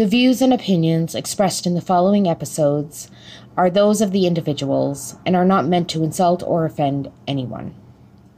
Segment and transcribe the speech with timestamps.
[0.00, 3.10] The views and opinions expressed in the following episodes
[3.54, 7.74] are those of the individuals and are not meant to insult or offend anyone.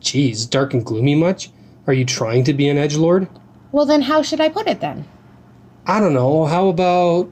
[0.01, 1.51] Geez, dark and gloomy much?
[1.87, 3.29] Are you trying to be an edge lord?
[3.71, 5.06] Well, then, how should I put it then?
[5.87, 6.47] I don't know.
[6.47, 7.30] How about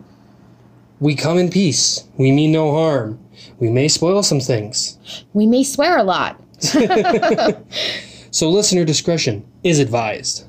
[1.00, 2.04] we come in peace?
[2.16, 3.18] We mean no harm.
[3.58, 4.96] We may spoil some things.
[5.32, 6.40] We may swear a lot.
[8.32, 10.46] So listener discretion is advised.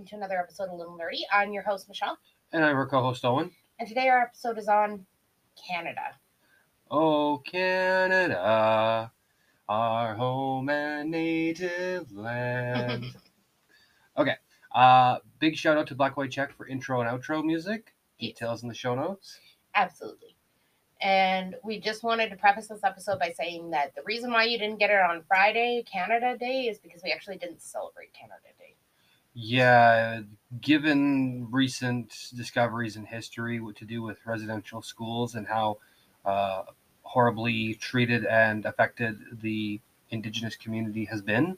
[0.00, 1.20] Welcome to another episode of Little Nerdy.
[1.30, 2.16] I'm your host, Michelle,
[2.54, 3.50] And I'm our co-host Owen.
[3.78, 5.04] and today our episode is on
[5.68, 6.14] Canada.
[6.90, 9.12] Oh, Canada,
[9.68, 13.04] our home and native land.
[14.16, 14.36] okay.
[14.74, 17.92] Uh, big shout out to Black White Check for intro and outro music.
[18.18, 18.30] Yes.
[18.30, 19.38] Details in the show notes.
[19.74, 20.34] Absolutely.
[21.02, 24.56] And we just wanted to preface this episode by saying that the reason why you
[24.58, 28.59] didn't get it on Friday, Canada Day, is because we actually didn't celebrate Canada Day.
[29.34, 30.20] Yeah,
[30.60, 35.78] given recent discoveries in history what to do with residential schools and how
[36.24, 36.64] uh,
[37.02, 41.56] horribly treated and affected the indigenous community has been,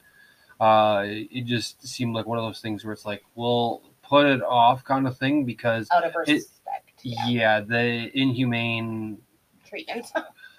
[0.61, 4.43] uh, it just seemed like one of those things where it's like, we'll put it
[4.43, 6.93] off kind of thing because, Out of respect.
[7.03, 7.27] yeah.
[7.29, 9.19] yeah, the inhumane
[9.67, 10.07] Treatment.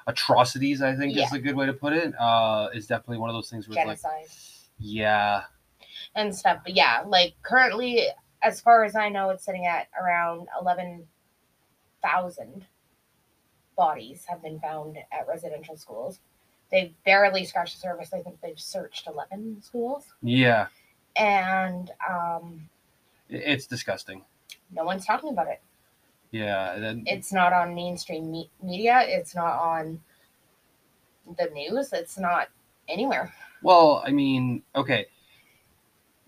[0.07, 1.25] atrocities, I think Yeah.
[1.25, 3.77] is a good way to put it, uh, is definitely one of those things where
[3.87, 4.27] it's like,
[4.79, 5.43] yeah,
[6.15, 6.59] and stuff.
[6.63, 8.07] But yeah, like currently,
[8.41, 12.65] as far as I know, it's sitting at around 11,000
[13.75, 16.19] bodies have been found at residential schools.
[16.71, 18.13] They've barely scratched the surface.
[18.13, 20.05] I think they've searched 11 schools.
[20.21, 20.67] yeah,
[21.15, 22.69] And um,
[23.29, 24.23] it's disgusting.
[24.71, 25.61] no one's talking about it.
[26.31, 29.01] Yeah, It's not on mainstream me- media.
[29.05, 30.01] It's not on
[31.37, 31.93] the news.
[31.93, 32.47] It's not
[32.87, 33.31] anywhere.
[33.61, 35.05] Well, I mean, okay.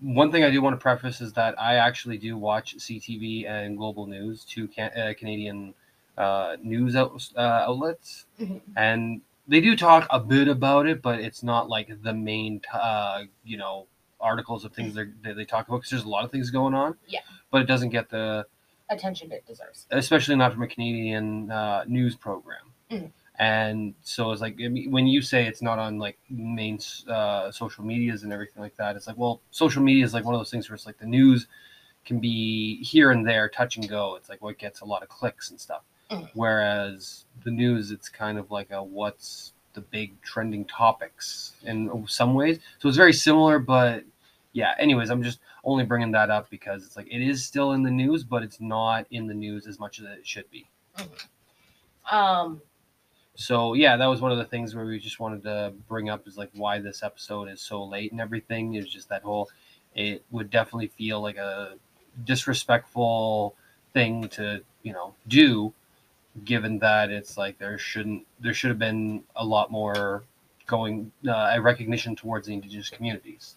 [0.01, 3.78] One thing I do want to preface is that I actually do watch CTV and
[3.78, 5.73] Global News, two can- uh, Canadian
[6.17, 8.61] uh, news out- uh, outlets, Mhm.
[8.78, 12.67] and they do talk a bit about it, but it's not like the main, t-
[12.73, 13.85] uh, you know,
[14.22, 16.97] articles of things that they talk about because there's a lot of things going on.
[17.07, 17.19] Yeah.
[17.51, 18.45] But it doesn't get the,
[18.89, 19.88] Attention it deserves.
[19.91, 22.72] especially not from a Canadian uh, news program.
[22.89, 23.12] Mhm.
[23.38, 27.51] And so it's like I mean, when you say it's not on like main uh,
[27.51, 30.40] social medias and everything like that, it's like well, social media is like one of
[30.40, 31.47] those things where it's like the news
[32.06, 34.16] can be here and there, touch and go.
[34.16, 35.81] It's like what gets a lot of clicks and stuff.
[36.12, 36.29] Mhm.
[36.34, 42.34] Whereas the news, it's kind of like a what's the big trending topics in some
[42.35, 42.59] ways.
[42.79, 44.06] So it's very similar, but
[44.53, 44.74] yeah.
[44.79, 47.91] Anyways, I'm just only bringing that up because it's like it is still in the
[47.91, 50.66] news, but it's not in the news as much as it should be.
[52.09, 52.62] Um,
[53.35, 56.28] So yeah, that was one of the things where we just wanted to bring up
[56.28, 58.75] is like why this episode is so late and everything.
[58.75, 59.50] Is just that whole.
[59.94, 61.75] It would definitely feel like a
[62.25, 63.56] disrespectful
[63.94, 65.74] thing to you know do,
[66.44, 70.24] given that it's like there shouldn't there should have been a lot more
[70.68, 73.56] going uh, a recognition towards the indigenous communities.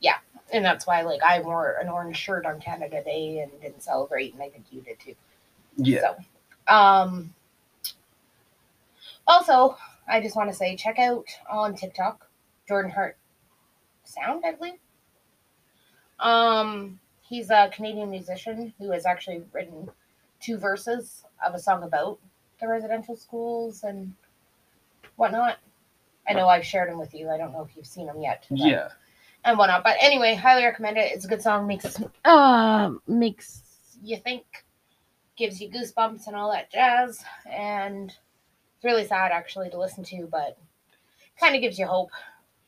[0.00, 0.18] Yeah.
[0.52, 4.32] And that's why like I wore an orange shirt on Canada Day and didn't celebrate,
[4.32, 5.14] and I think you did too.
[5.76, 6.00] Yeah.
[6.00, 7.34] So, um,
[9.26, 9.76] also,
[10.08, 12.26] I just want to say, check out on TikTok
[12.68, 13.16] Jordan Hart
[14.04, 14.74] Sound, I believe.
[16.20, 19.88] Um, he's a Canadian musician who has actually written
[20.40, 22.18] two verses of a song about
[22.60, 24.14] the residential schools and
[25.16, 25.58] whatnot.
[26.28, 27.28] I know I've shared them with you.
[27.30, 28.46] I don't know if you've seen them yet.
[28.48, 28.88] but- Yeah.
[29.44, 29.84] and whatnot.
[29.84, 31.12] But anyway, highly recommend it.
[31.12, 31.66] It's a good song.
[31.66, 33.62] Makes uh makes
[34.02, 34.44] you think,
[35.36, 38.18] gives you goosebumps and all that jazz, and it's
[38.86, 40.56] really sad actually to listen to, but
[41.38, 42.10] kind of gives you hope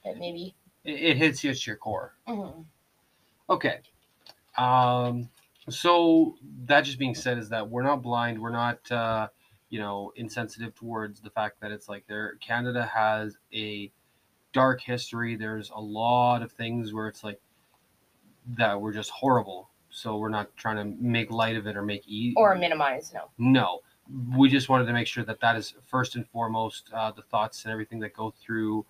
[0.05, 0.55] that maybe.
[0.85, 2.15] It, it hits you at your core.
[2.29, 2.65] mhm.
[3.49, 3.79] Okay.
[4.59, 5.31] Um,
[5.71, 8.39] so that just being said is that we're not blind.
[8.39, 9.29] We're not, uh,
[9.71, 12.35] you know, insensitive towards the fact that it's like there.
[12.41, 13.91] Canada has a
[14.53, 15.37] dark history.
[15.37, 17.41] There's a lot of things where it's like
[18.57, 19.71] that were just horrible.
[19.91, 23.31] So we're not trying to make light of it or make easy Or minimize, no.
[23.39, 23.81] no.
[24.37, 27.65] We just wanted to make sure that that is first and foremost uh, the thoughts
[27.65, 28.87] and everything that go through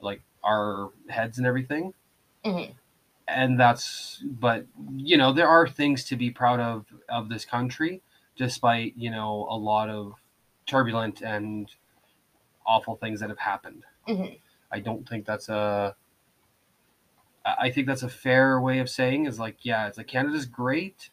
[0.00, 1.92] like our heads and everything
[2.44, 2.74] Mhm.
[3.28, 4.64] and that's but
[4.96, 8.00] you know there are things to be proud of of this country
[8.36, 10.14] despite you know a lot of
[10.66, 11.70] turbulent and
[12.66, 13.84] awful things that have happened.
[14.08, 14.38] Mhm.
[14.70, 15.96] I don't think that's a.
[17.44, 21.10] I think that's a fair way of saying is like yeah, it's like Canada's great.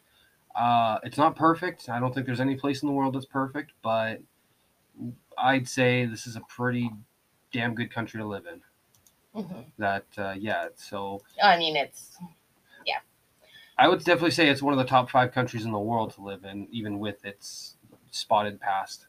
[0.58, 1.88] Uh, it's not perfect.
[1.88, 4.20] I don't think there's any place in the world that's perfect, but
[5.38, 6.90] I'd say this is a pretty
[7.52, 8.60] damn good country to live in.
[9.40, 9.66] Mhm.
[9.78, 12.18] That uh, yeah, so I mean, it's
[12.84, 12.98] yeah.
[13.78, 16.22] I would definitely say it's one of the top five countries in the world to
[16.22, 17.76] live in, even with its
[18.10, 19.06] spotted past.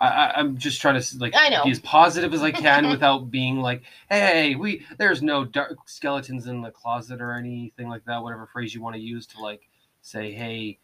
[0.00, 1.64] I, I'm just trying to like I know.
[1.64, 6.46] be as positive as I can without being like, "Hey, we there's no dark skeletons
[6.46, 9.68] in the closet or anything like that." Whatever phrase you want to use to like
[10.00, 10.78] say, "Hey,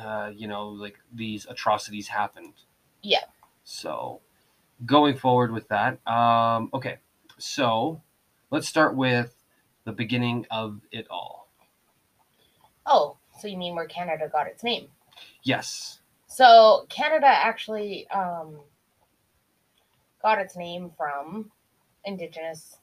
[0.00, 2.54] uh, you know, like these atrocities happened."
[3.02, 3.24] Yeah.
[3.64, 4.22] So,
[4.86, 6.96] going forward with that, um, okay.
[7.36, 8.00] So,
[8.50, 9.34] let's start with
[9.84, 11.50] the beginning of it all.
[12.86, 14.88] oh, so you mean where Canada got its name?
[15.42, 15.97] Yes.
[16.28, 18.60] So Canada actually um,
[20.22, 21.50] got its name from
[22.04, 22.76] indigenous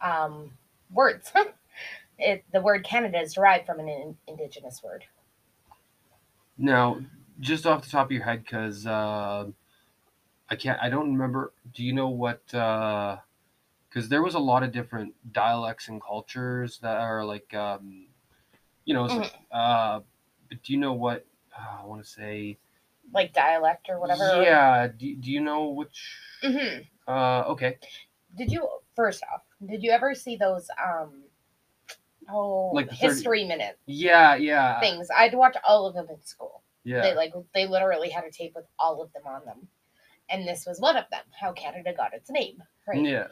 [0.00, 0.52] um,
[0.92, 1.32] words.
[2.18, 5.04] it, the word Canada is derived from an in, indigenous word.
[6.58, 7.00] Now,
[7.40, 9.46] just off the top of your head, because uh,
[10.48, 11.52] I can't, I don't remember.
[11.74, 12.44] Do you know what?
[12.46, 18.06] Because there was a lot of different dialects and cultures that are like, um,
[18.84, 20.00] you know, like, uh,
[20.48, 21.24] but do you know what?
[21.56, 22.58] Uh, I want to say,
[23.12, 24.42] Like dialect or whatever.
[24.42, 24.88] Yeah.
[24.88, 26.16] Do, do you know which?
[26.42, 27.78] hmm Uh, okay.
[28.36, 29.42] Did you first off?
[29.66, 31.22] Did you ever see those um
[32.28, 35.08] oh Like 30 history minute Yeah, yeah, things?
[35.16, 36.62] I'd watch all of them in school.
[36.84, 37.02] yeah.
[37.02, 39.68] They like they literally had a tape with all of them on them.
[40.28, 43.00] And this was one of them, how Canada got its name, right?
[43.04, 43.28] Yeah.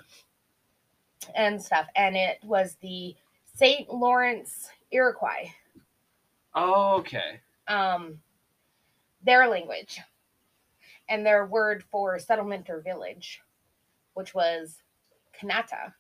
[1.35, 1.87] And stuff.
[1.97, 3.17] And it was the
[3.57, 3.93] St.
[3.93, 5.51] Lawrence Iroquois,
[6.55, 7.41] Oh, okay.
[7.69, 8.19] um,
[9.25, 10.01] their language.
[11.09, 13.41] And their word for settlement or village,
[14.15, 14.79] which was
[15.39, 15.93] Kanata.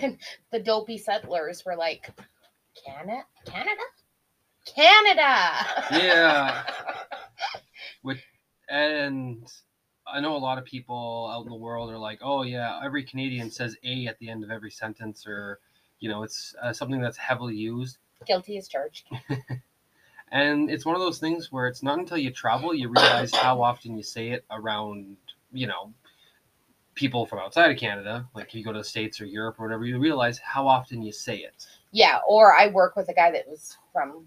[0.00, 0.18] And
[0.50, 2.10] the dopey settlers were like,
[2.84, 3.24] Canada?
[3.46, 3.82] Canada?
[4.66, 5.66] Canada!
[5.92, 6.64] Yeah.
[8.72, 9.46] And
[10.06, 13.04] I know a lot of people out in the world are like, oh, yeah, every
[13.04, 15.60] Canadian says A at the end of every sentence, or,
[16.02, 17.98] you know, it's uh, something that's heavily used.
[18.26, 19.08] Guilty as charged.
[20.32, 23.62] And it's one of those things where it's not until you travel you realize how
[23.62, 25.18] often you say it around,
[25.52, 25.92] you know,
[26.94, 28.26] people from outside of Canada.
[28.34, 31.02] Like if you go to the States or Europe or whatever, you realize how often
[31.02, 31.66] you say it.
[31.90, 34.26] Yeah, or I work with a guy that was from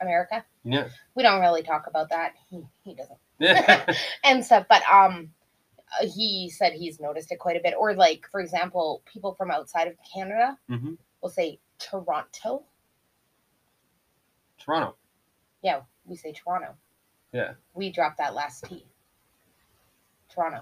[0.00, 0.44] America.
[0.64, 0.88] Yeah.
[1.14, 2.32] We don't really talk about that.
[2.50, 3.18] He he doesn't.
[3.38, 3.86] yeah.
[4.24, 5.30] and stuff, but um
[6.02, 9.86] he said he's noticed it quite a bit or like for example, people from outside
[9.86, 10.94] of Canada hmm
[11.26, 12.62] will say Toronto.
[14.58, 14.94] Toronto.
[15.60, 16.76] Yeah, we say Toronto.
[17.32, 17.54] Yeah.
[17.74, 18.86] We drop that last T.
[20.32, 20.60] Toronto.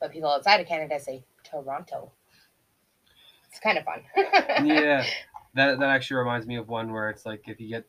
[0.00, 2.10] But people outside of Canada say Toronto.
[3.50, 4.02] It's kind of fun.
[4.66, 5.04] yeah
[5.54, 7.84] that that actually reminds me of one where it's like if you get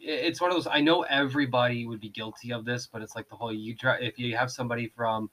[0.00, 3.28] it's one of those i know everybody would be guilty of this but it's like
[3.28, 5.30] the whole you try if you have somebody from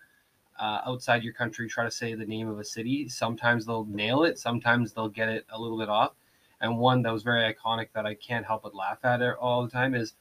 [0.59, 4.23] uh, outside your country try to say the name of a city sometimes they'll nail
[4.23, 6.13] it sometimes they'll get it a little bit off
[6.61, 9.71] and one that was very iconic that i can't help but laugh at all the
[9.71, 10.13] time is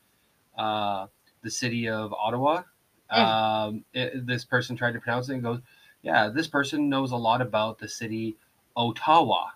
[0.58, 1.06] uh,
[1.42, 2.62] the city of ottawa
[3.10, 5.60] um, it, this person tried to pronounce it and goes
[6.02, 8.36] yeah this person knows a lot about the city
[8.76, 9.46] ottawa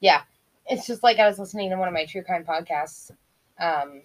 [0.00, 0.22] yeah.
[0.66, 3.10] It's just like I was listening to one of my true crime podcasts.
[3.58, 4.02] Um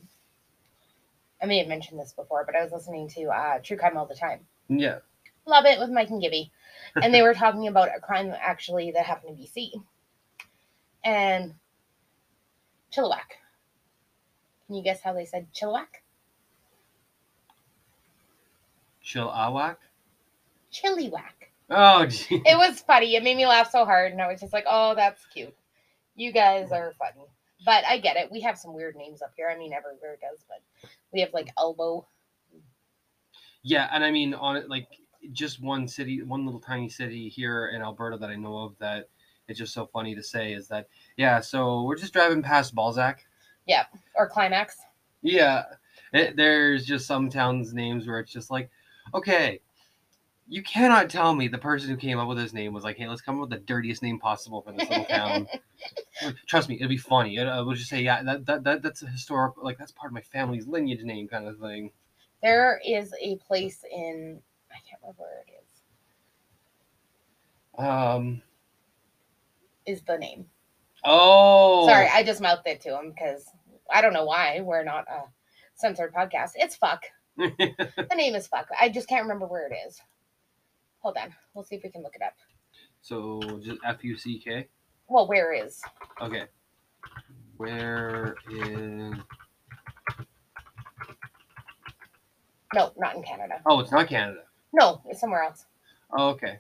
[1.42, 4.06] I may have mentioned this before, but I was listening to uh True Crime all
[4.06, 4.42] the time.
[4.70, 5.00] yeah
[5.46, 6.52] Love it with Mike and Gibby.
[7.02, 9.72] And they were talking about a crime actually that happened in BC.
[11.04, 11.56] And
[12.96, 13.38] Chilliwack.
[14.68, 15.88] Can you guess how they said Chilliwack?
[19.04, 19.78] Chilliwack.
[20.72, 21.50] Chilliwack.
[21.70, 22.42] Oh, gee.
[22.46, 23.16] It was funny.
[23.16, 25.56] It made me laugh so hard, and I was just like, "Oh, that's cute.
[26.16, 27.26] You guys are funny."
[27.66, 28.32] But I get it.
[28.32, 29.50] We have some weird names up here.
[29.50, 32.06] I mean, everywhere does, but we have like elbow.
[33.64, 34.88] yeah, and I mean on it like
[35.32, 39.10] just one city, one little tiny city here in Alberta that I know of that
[39.48, 40.88] it's just so funny to say is that
[41.18, 41.40] yeah.
[41.40, 43.26] So we're just driving past Balzac.
[43.66, 44.78] Yeah, or climax.
[45.22, 45.64] Yeah,
[46.12, 48.70] it, there's just some towns' names where it's just like,
[49.14, 49.62] okay,
[50.48, 53.08] you cannot tell me the person who came up with this name was like, hey,
[53.08, 55.48] let's come up with the dirtiest name possible for this little town.
[56.48, 57.38] Trust me, it'll be funny.
[57.38, 60.12] It, I will just say, yeah, that, that, that that's a historic, like that's part
[60.12, 61.92] of my family's lineage name kind of thing.
[62.42, 64.42] there is a place in
[65.04, 65.82] remember where it is.
[67.78, 68.42] Um.
[69.86, 70.46] Is the name?
[71.04, 71.86] Oh.
[71.88, 73.46] Sorry, I just mouthed it to him because
[73.92, 75.24] I don't know why we're not a
[75.76, 76.52] censored podcast.
[76.56, 77.04] It's fuck.
[77.38, 78.68] The name is fuck.
[78.80, 80.00] I just can't remember where it is.
[81.00, 81.34] Hold on.
[81.54, 82.34] We'll see if we can look it up.
[83.02, 84.68] so just F U C K.
[85.10, 85.82] Well, where is?
[86.22, 86.44] Okay.
[87.58, 89.14] Where is?
[92.74, 93.62] No, not in Canada.
[93.66, 94.42] Oh, it's not Canada.
[94.74, 95.66] No, it's somewhere else.
[96.12, 96.60] Oh, okay.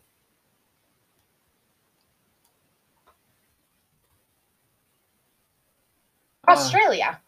[6.47, 7.19] Uh, Australia.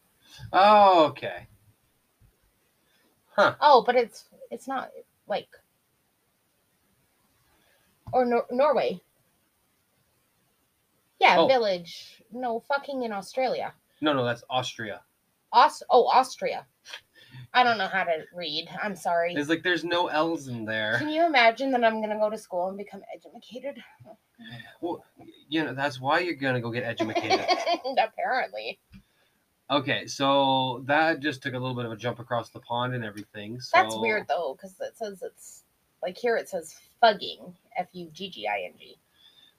[0.53, 1.47] oh, okay.
[3.31, 3.55] Huh.
[3.61, 4.91] Oh, but it's it's not
[5.27, 5.47] like
[8.13, 9.01] or Nor- Norway.
[11.19, 11.47] Yeah, Oh.
[11.47, 12.21] village.
[12.31, 13.73] No, fucking in Australia.
[14.01, 15.01] No, no, that's Austria.
[15.51, 16.65] Aus- oh, Austria.
[17.53, 18.67] I don't know how to read.
[18.81, 19.33] I'm sorry.
[19.33, 20.97] It's like there's no L's in there.
[20.97, 23.81] Can you imagine that I'm gonna go to school and become educated?
[24.81, 25.03] Well,
[25.47, 27.45] you know that's why you're gonna go get educated.
[27.97, 28.79] Apparently.
[29.71, 33.03] okay, so that just took a little bit of a jump across the pond and
[33.03, 33.59] everything.
[33.59, 35.63] So That's weird though, because it says it's
[36.03, 37.55] like here it says fugging.
[37.77, 38.97] F U G G I N G.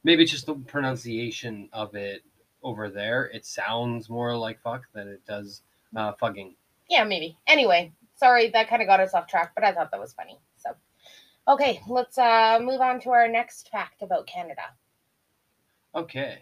[0.04, 2.22] Maybe it's just the pronunciation of it
[2.62, 3.24] over there.
[3.24, 5.62] It sounds more like fuck than it does
[5.96, 6.54] uh, fugging.
[6.88, 7.36] Yeah, maybe.
[7.46, 10.38] Anyway, sorry, that kind of got us off track, but I thought that was funny.
[10.56, 10.70] So,
[11.48, 14.62] okay, let's uh, move on to our next fact about Canada.
[15.94, 16.38] Okay.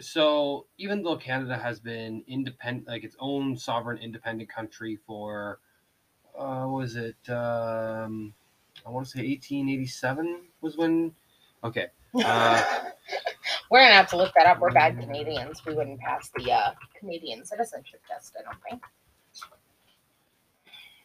[0.00, 5.58] So even though Canada has been independent, like its own sovereign independent country for,
[6.38, 7.16] uh, was it?
[7.28, 8.32] Um,
[8.86, 11.12] I want to say 1887 was when.
[11.64, 11.86] Okay.
[12.14, 12.62] Uh,
[13.70, 14.60] We're gonna have to look that up.
[14.60, 15.64] We're bad Canadians.
[15.66, 18.34] We wouldn't pass the uh, Canadian citizenship test.
[18.38, 18.82] I don't think.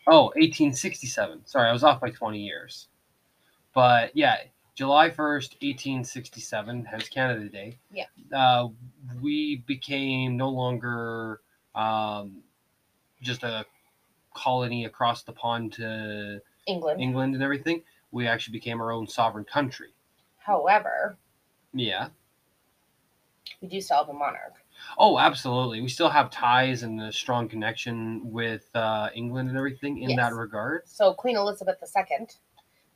[0.08, 1.46] Oh, 1867.
[1.46, 2.88] Sorry, I was off by 20 years.
[3.74, 4.38] But yeah,
[4.76, 7.78] July 1st, 1867, hence Canada Day.
[7.92, 8.06] Yeah.
[8.36, 8.70] Uh,
[9.22, 11.42] we became no longer
[11.76, 12.38] um,
[13.22, 13.66] just a
[14.34, 17.02] colony across the pond to England.
[17.02, 17.84] England and everything.
[18.12, 19.90] We actually became our own sovereign country.
[20.38, 21.18] However,
[21.74, 22.10] Yeah.
[23.62, 24.54] we do still have a monarch.
[24.98, 25.82] Oh, absolutely.
[25.82, 30.18] We still have ties and a strong connection with uh, England and everything in Yes.
[30.18, 30.84] that regard.
[30.88, 32.28] So Queen Elizabeth II,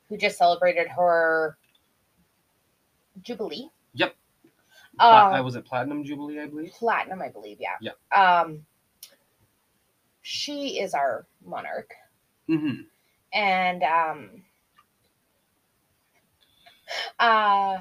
[0.08, 1.58] who just celebrated her
[3.22, 3.68] jubilee.
[3.94, 4.14] Yep.
[4.98, 6.72] Pla- Um, I was at Platinum Jubilee, I believe.
[6.72, 7.58] platinum, I believe.
[7.60, 7.76] Yeah.
[7.80, 7.92] Yeah.
[8.40, 8.64] Um,
[10.22, 11.90] she is our monarch,
[12.46, 12.82] hmm
[13.32, 14.42] and um,
[17.18, 17.78] uh,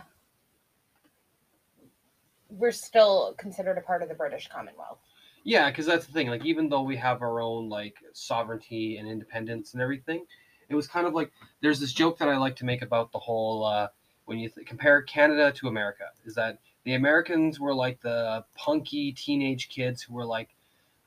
[2.57, 4.99] we're still considered a part of the British Commonwealth.
[5.43, 6.27] Yeah, because that's the thing.
[6.27, 10.25] Like, even though we have our own like sovereignty and independence and everything,
[10.69, 13.19] it was kind of like there's this joke that I like to make about the
[13.19, 13.87] whole uh,
[14.25, 19.13] when you th- compare Canada to America is that the Americans were like the punky
[19.13, 20.49] teenage kids who were like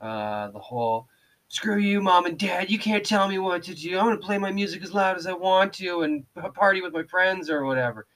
[0.00, 1.06] uh, the whole
[1.48, 3.98] screw you, mom and dad, you can't tell me what to do.
[3.98, 7.02] I'm gonna play my music as loud as I want to and party with my
[7.02, 8.06] friends or whatever.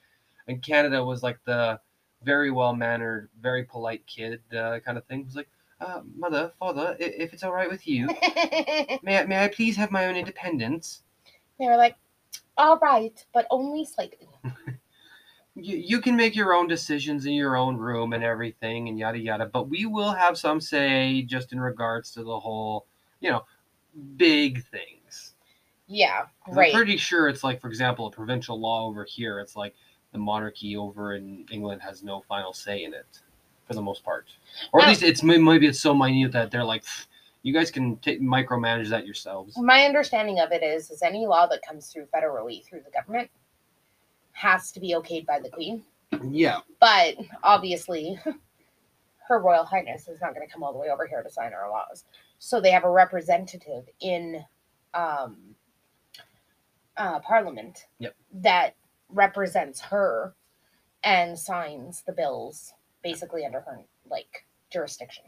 [0.47, 1.79] And Canada was like the
[2.25, 5.21] very well mannered, very polite kid uh, kind of thing.
[5.21, 5.47] It was like
[5.79, 8.07] uh, mother, father, if it's all right with you,
[9.03, 11.03] may I, may I please have my own independence?
[11.59, 11.95] They were like,
[12.57, 14.27] "All right, but only slightly."
[15.57, 19.17] You, you can make your own decisions in your own room and everything and yada
[19.17, 22.87] yada, but we will have some say just in regards to the whole,
[23.21, 23.45] you know,
[24.17, 25.35] big things.
[25.87, 26.67] Yeah, right.
[26.67, 29.75] I'm pretty sure it's like, for example, a provincial law over here, it's like
[30.15, 33.19] the monarchy over in England has no final say in it
[33.67, 34.27] for the most part.
[34.71, 36.85] Or at least it's maybe it's so minute that they're like,
[37.43, 39.57] you guys can take micromanage that yourselves.
[39.57, 43.29] My understanding of it is, is any law that comes through federally through the government
[44.31, 45.83] has to be okayed by the Queen.
[46.29, 46.59] Yeah.
[46.79, 48.17] But obviously,
[49.27, 51.51] Her Royal Highness is not going to come all the way over here to sign
[51.51, 52.05] our laws.
[52.39, 54.45] So they have a representative in
[54.93, 55.37] um,
[56.95, 58.15] uh, Parliament Yep.
[58.35, 58.75] that
[59.09, 60.33] represents her
[61.03, 65.23] and signs the bills basically under her like jurisdiction.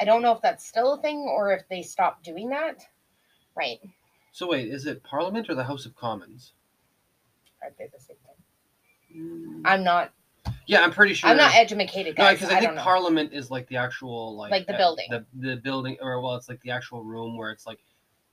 [0.00, 2.84] I don't know if that's still a thing or if they stopped doing that.
[3.56, 3.78] Right.
[4.32, 6.52] So wait, is it Parliament or the House of Commons?
[7.62, 9.62] Are they the same thing?
[9.64, 10.12] I'm not.
[10.66, 11.30] Yeah, I'm pretty sure.
[11.30, 12.38] I'm not educated, No, guys.
[12.38, 12.82] because I, I, think know.
[12.82, 15.06] Parliament is like the actual like Like the uh, building.
[15.10, 17.80] the the building, or well, it's like the actual room where it's like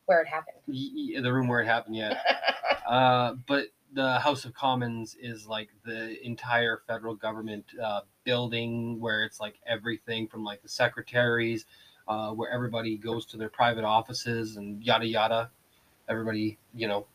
[0.05, 0.57] where it happened.
[0.67, 1.95] y- y- the room where it happened.
[1.95, 2.19] Yeah.
[2.87, 9.23] uh, but the House of Commons is like the entire federal government uh, building where
[9.23, 11.65] it's like everything from like the secretaries,
[12.09, 15.49] uh, where everybody goes to their private offices and yada yada.
[16.09, 17.05] Everybody, you know,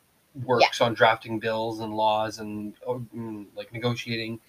[0.45, 4.41] works on drafting bills and laws and oh, mm, like negotiating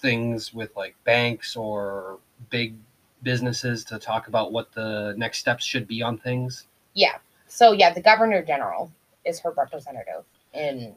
[0.00, 2.74] things with like banks or big
[3.22, 6.66] businesses to talk about what the next steps should be on things.
[6.94, 7.18] Yeah.
[7.46, 8.90] So yeah, the governor general
[9.24, 10.24] is her representative
[10.54, 10.94] in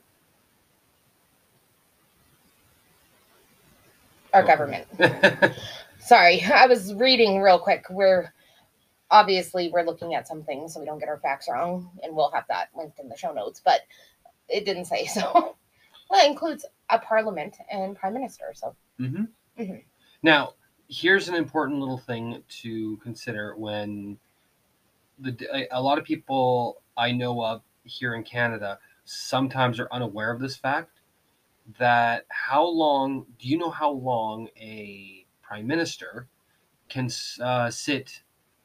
[4.38, 4.86] our government.
[6.00, 7.86] Sorry, I was reading real quick.
[7.90, 8.32] We're
[9.10, 12.32] obviously we're looking at some things so we don't get our facts wrong, and we'll
[12.32, 13.62] have that linked in the show notes.
[13.64, 13.82] But
[14.48, 15.32] it didn't say so.
[16.10, 18.54] well, it includes a parliament and prime minister.
[18.54, 19.24] So hmm
[19.60, 19.84] Mhm.
[20.22, 20.54] Now,
[20.88, 24.20] here's an important little thing to consider when
[25.20, 30.40] the a lot of people I know of here in Canada sometimes are unaware of
[30.40, 30.97] this fact
[31.80, 36.28] that how long do you know how long a prime minister
[36.90, 37.10] can
[37.42, 38.22] uh, sit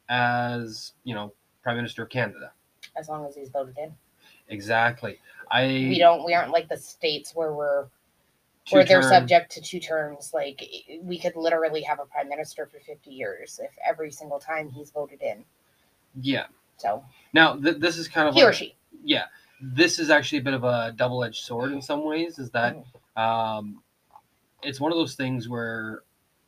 [0.09, 1.33] as you know
[1.63, 2.51] prime minister of Canada?
[2.95, 3.93] as long as he's voted in,
[4.49, 5.19] Exactly.
[5.51, 6.25] I we don't.
[6.25, 7.87] We aren't like the states where we're
[8.71, 10.31] where they're subject to two terms.
[10.33, 10.63] Like
[11.01, 14.91] we could literally have a prime minister for fifty years if every single time he's
[14.91, 15.43] voted in.
[16.21, 16.47] Yeah.
[16.77, 18.75] So Now th- this is kind of he like, or she.
[19.03, 19.25] yeah
[19.61, 22.75] this is actually a bit of a double-edged sword in some ways is that
[23.15, 23.81] um,
[24.61, 26.01] it's one of those things where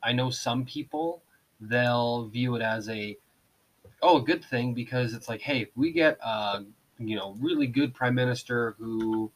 [0.04, 1.22] i know some people
[1.62, 3.18] they'll view it as a
[4.02, 6.64] oh a good thing because it's like hey if we get a
[7.00, 9.32] you know really good prime minister who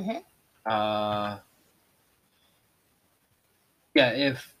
[0.00, 0.22] Mhm.
[0.66, 1.38] uh,
[3.94, 4.54] yeah if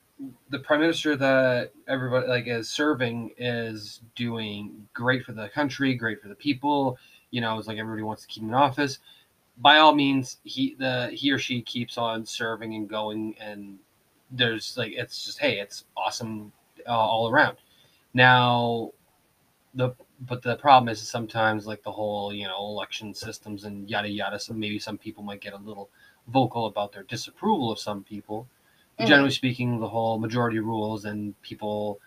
[0.50, 6.20] the prime minister that everybody like is serving is doing great for the country great
[6.20, 6.98] for the people
[7.30, 8.98] you know it's like everybody wants to keep him in office
[9.58, 13.78] by all means he the he or she keeps on serving and going and
[14.32, 16.52] there's like it's just hey it's awesome
[16.86, 17.56] uh, all around
[18.14, 18.90] now
[19.74, 19.90] the
[20.28, 24.38] but the problem is sometimes like the whole you know election systems and yada yada
[24.38, 25.88] so maybe some people might get a little
[26.28, 28.46] vocal about their disapproval of some people
[28.98, 29.06] Mhm.
[29.06, 32.00] generally speaking the whole majority rules and people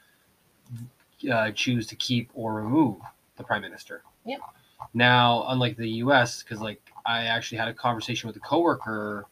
[1.32, 2.98] uh, choose to keep or remove
[3.38, 4.40] the prime minister Yep.
[4.94, 9.26] Now unlike the us because like i actually had a conversation with a coworker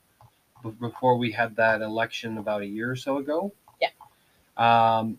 [0.63, 3.52] b- before we had that election about a year or so ago.
[3.82, 3.89] Yeah.
[4.58, 5.17] um,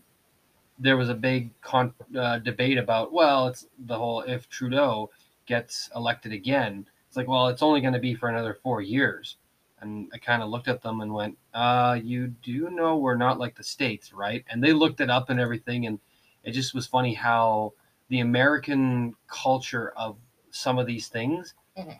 [0.79, 5.09] there was a big con- uh, debate about well it's the whole if trudeau
[5.45, 6.85] gets elected again.
[7.07, 9.37] It's like well it's only going to be for another four years.
[9.81, 13.39] And i kind of looked at them and went uh, you do know we're not
[13.39, 14.43] like the states right?
[14.49, 15.99] And they looked it up and everything and
[16.43, 17.73] it just was funny how
[18.13, 20.15] the american culture of
[20.51, 21.99] some of these things Mhm.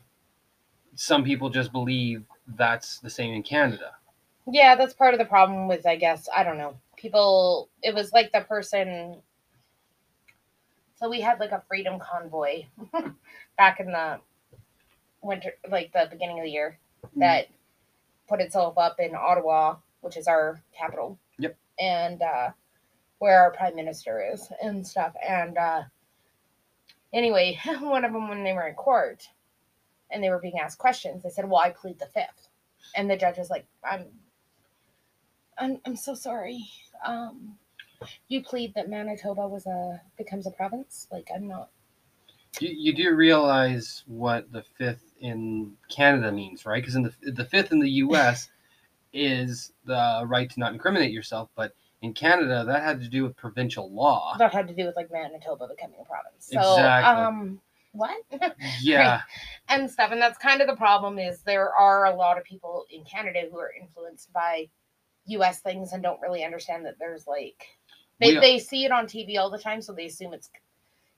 [0.95, 2.23] some people just believe
[2.55, 3.95] that's the same in canada
[4.45, 6.75] Yeah, that's part of the problem with I guess I don't know.
[6.97, 9.21] People it was like the person
[10.95, 12.65] so we had like a freedom convoy
[13.57, 14.19] back in the
[15.21, 16.77] winter like the beginning of the year
[17.15, 17.47] that
[18.27, 21.17] put itself up in Ottawa, which is our capital.
[21.39, 21.57] Yep.
[21.79, 22.49] And uh
[23.19, 25.13] where our prime minister is and stuff.
[25.27, 25.83] And uh
[27.13, 29.27] anyway, one of them when they were in court
[30.11, 32.49] and they were being asked questions, they said, "Well, I plead the fifth.
[32.95, 34.07] And the judge was like, "I'm
[35.57, 36.65] I'm I'm so sorry.
[37.05, 37.57] Um,
[38.27, 41.07] you plead that Manitoba was a becomes a province.
[41.11, 41.69] Like I'm not.
[42.59, 47.45] you, you do realize what the fifth in canada means right because in the, the
[47.45, 48.49] fifth in the us
[49.13, 53.35] is the right to not incriminate yourself but in canada that had to do with
[53.35, 56.49] provincial law That had to do with like Manitoba becoming a province.
[56.51, 57.23] So Exactly.
[57.23, 57.61] um,
[57.93, 58.23] what
[58.81, 59.21] yeah
[59.69, 61.17] and stuff, and that's kind of the problem.
[61.17, 64.67] Is there are a lot of people in Canada who are influenced by
[65.27, 65.61] U.S.
[65.61, 67.65] things and don't really understand that there's like
[68.19, 70.49] they they see it on TV all the time, so they assume it's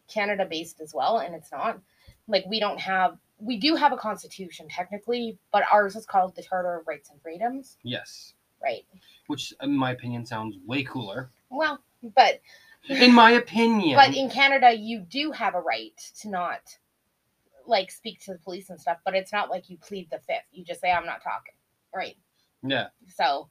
[0.07, 1.79] Canada based as well, and it's not.
[2.27, 6.43] Like we don't have we do have a constitution technically, but ours is called the
[6.43, 8.34] Charter of Rights and Freedoms, yes
[8.65, 8.85] right?
[9.27, 11.79] which in my opinion sounds way cooler Well,
[12.15, 12.41] but
[12.89, 16.61] in my opinion but in Canada you do have a right to not
[17.67, 20.45] like speak to the police and stuff, but it's not like you plead the fifth.
[20.51, 21.53] You just say I'm not talking,
[21.95, 22.15] right?
[22.67, 23.49] yeah So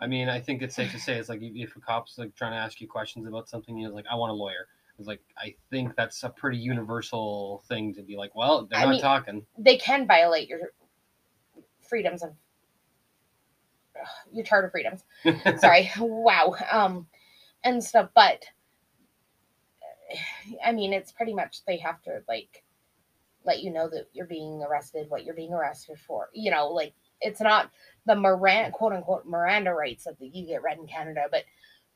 [0.00, 2.52] i mean i think it's safe to say it's like if- a cop's like trying
[2.52, 4.66] to ask you questions about something you're like i want a lawyer
[4.98, 8.84] it's like i think that's a pretty universal thing to be like well they're I
[8.84, 10.60] not mean- talking they can violate your
[11.80, 12.30] freedoms of
[14.32, 15.04] your charter freedoms.
[15.60, 17.06] Sorry, wow, um,
[17.64, 18.10] and stuff.
[18.14, 18.44] But
[20.64, 22.64] I mean, it's pretty much they have to like
[23.44, 26.28] let you know that you're being arrested, what you're being arrested for.
[26.32, 27.70] You know, like it's not
[28.06, 31.44] the Miranda quote unquote Miranda rights that you get read in Canada, but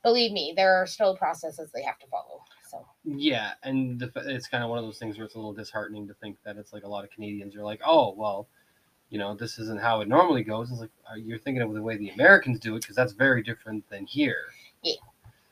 [0.02, 2.42] believe me, there are still processes they have to follow.
[2.68, 5.52] So Yeah, and the, it's kind of one of those things where it's a little
[5.52, 8.48] disheartening to think that it's like a lot of Canadians are like, oh, well,
[9.12, 10.70] you know, this isn't how it normally goes.
[10.70, 13.42] It's like uh, you're thinking of the way the Americans do it because that's very
[13.42, 14.46] different than here.
[14.82, 14.94] Yeah.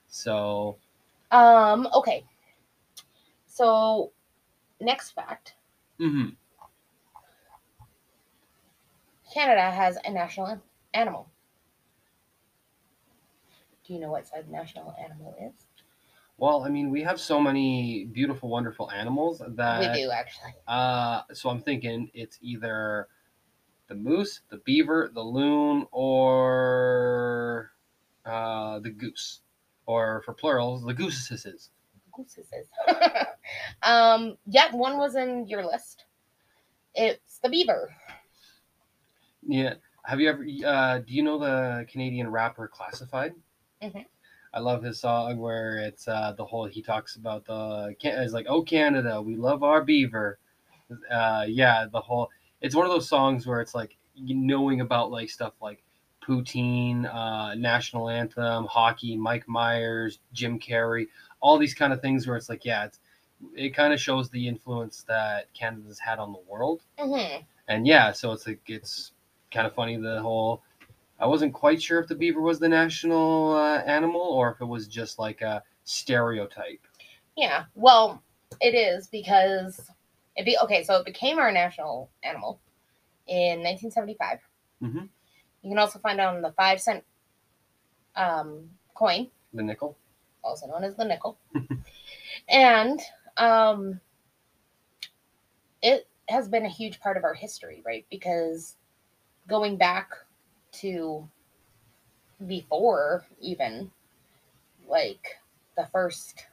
[0.08, 0.78] So
[1.30, 1.86] Um.
[1.94, 2.24] Okay.
[3.46, 4.12] So,
[4.80, 5.56] next fact:
[6.00, 6.36] mhm.
[9.32, 10.58] Canada has a national
[10.94, 11.28] animal.
[13.86, 15.52] Do you know what said national animal is?
[16.38, 20.54] well, I mean, we have so many beautiful, wonderful animals that we do actually.
[20.66, 23.08] Uh, so I'm thinking it's either
[23.90, 27.72] the moose, the beaver, the loon, or
[28.24, 29.40] uh, the goose,
[29.84, 31.70] or for plurals, the gooses.
[32.16, 32.48] Gooses
[33.82, 34.38] um.
[34.46, 36.04] Yeah, one was in your list.
[36.94, 37.90] It's the beaver.
[39.46, 39.74] Yeah.
[40.04, 40.46] Have you ever?
[40.64, 43.34] Uh, do you know the Canadian rapper Classified?
[43.82, 44.06] Mhm.
[44.52, 48.46] I love his song where it's uh, the whole he talks about the it's like
[48.48, 50.38] oh Canada we love our beaver,
[51.10, 55.30] uh, yeah the whole it's one of those songs where it's like knowing about like
[55.30, 55.82] stuff like
[56.26, 61.06] poutine, uh, national anthem, hockey, Mike Myers, Jim Carrey,
[61.40, 63.00] all these kind of things where it's like yeah it's
[63.56, 68.10] it kind of shows the influence that Canada's had on the world hmm and yeah,
[68.10, 69.12] so it's like it's
[69.52, 70.62] kind of funny the whole.
[71.20, 74.66] I wasn't quite sure if the beaver was the national uh, animal or if it
[74.66, 76.84] was just like a stereotype.
[77.36, 77.64] Yeah.
[77.74, 78.22] Well,
[78.60, 79.80] it is because
[80.40, 80.82] it be okay.
[80.84, 82.60] So it became our national animal
[83.26, 84.40] in 1975.
[84.82, 85.08] Mhm.
[85.62, 87.04] You can also find it on the five cent
[88.16, 89.96] um, coin, The nickel.
[90.42, 91.38] also known as the nickel,
[92.48, 93.00] and
[93.36, 94.00] um,
[95.82, 98.04] it has been a huge part of our history, right?
[98.10, 98.76] Because
[99.48, 100.10] going back
[100.72, 101.28] to
[102.46, 103.90] before even
[104.88, 105.38] like
[105.76, 106.46] the first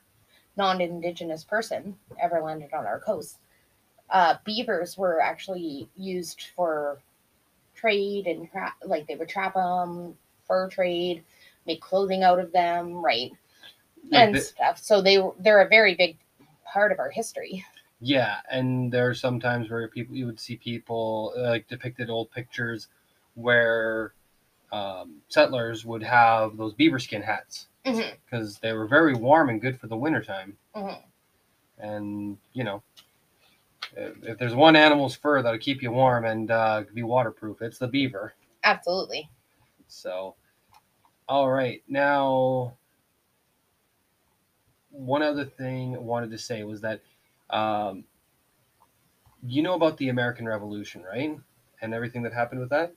[0.57, 3.39] non-indigenous person ever landed on our coast
[4.09, 6.97] uh, beavers were actually used for
[7.75, 10.17] trade and tra- like they would trap them
[10.47, 11.23] fur trade
[11.65, 13.31] make clothing out of them right
[14.09, 16.17] Like and the- stuff so they they're a very big
[16.65, 17.65] part of our history
[17.99, 22.09] yeah, and there are some times where people you would see people uh, like depicted
[22.09, 22.89] old pictures
[23.33, 24.13] where
[24.71, 27.67] um, settlers would have those beaver skin hats
[28.25, 30.57] because they were very warm and good for the wintertime.
[30.75, 31.01] Mhm.
[31.79, 32.83] And you know,
[33.95, 37.87] if, there's one animal's fur that'll keep you warm and uh, be waterproof, it's the
[37.87, 38.33] beaver.
[38.63, 39.29] absolutely
[39.87, 40.35] So,
[41.29, 41.81] all right.
[41.87, 42.77] Now,
[44.89, 47.01] one other thing I wanted to say was that
[47.49, 48.03] um,
[49.45, 51.37] you know about the American Revolution, right?
[51.81, 52.93] And everything that happened with that?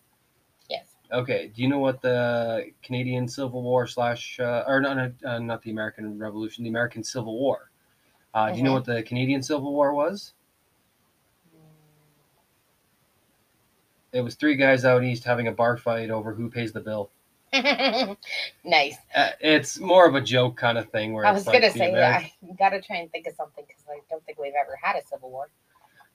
[0.68, 1.50] yes Okay.
[1.54, 5.62] Do you know what the Canadian Civil War slash, uh, or no, no, uh, not
[5.62, 7.70] the American Revolution, the American Civil War?
[8.32, 10.34] Uh, Do you know what the Canadian Civil War was?
[14.12, 17.10] It was three guys out east having a bar fight over who pays the bill.
[18.64, 21.72] nice Uh, it's more of a joke kind of thing where i was like gonna
[21.72, 24.78] say Ameri- i gotta try and think of something because i don't think we've ever
[24.80, 25.48] had a civil war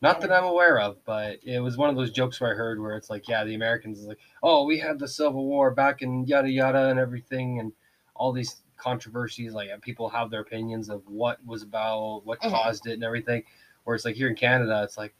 [0.01, 2.79] Not that I'm aware of, but it was one of those jokes where I heard
[2.79, 6.01] where it's like, yeah, the Americans is like, oh, we had the Civil War back
[6.01, 7.71] in yada yada and everything, and
[8.13, 9.53] all these controversies.
[9.53, 12.51] Like people have their opinions of what was about, what Mhm.
[12.51, 13.43] caused it, and everything.
[13.83, 15.13] Where it's like here in Canada, it's like,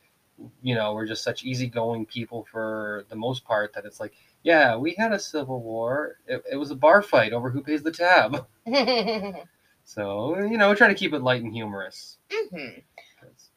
[0.62, 4.76] you know, we're just such easygoing people for the most part that it's like, yeah,
[4.76, 6.18] we had a Civil War.
[6.28, 8.46] It, it was a bar fight over who pays the tab.
[9.88, 12.18] So you know, we're trying to keep it light and humorous.
[12.30, 12.82] Mhm.
[13.22, 13.52] 'Cause-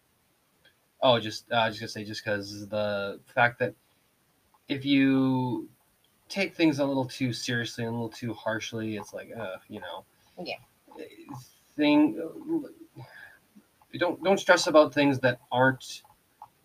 [1.00, 3.74] Oh, just uh, I was just gonna say, just because the fact that
[4.68, 5.68] if you
[6.28, 9.80] take things a little too seriously and a little too harshly, it's like, uh, you
[9.80, 10.04] know,
[10.36, 10.56] Yeah.
[11.76, 12.20] Thing,
[13.98, 16.02] don't don't stress about things that aren't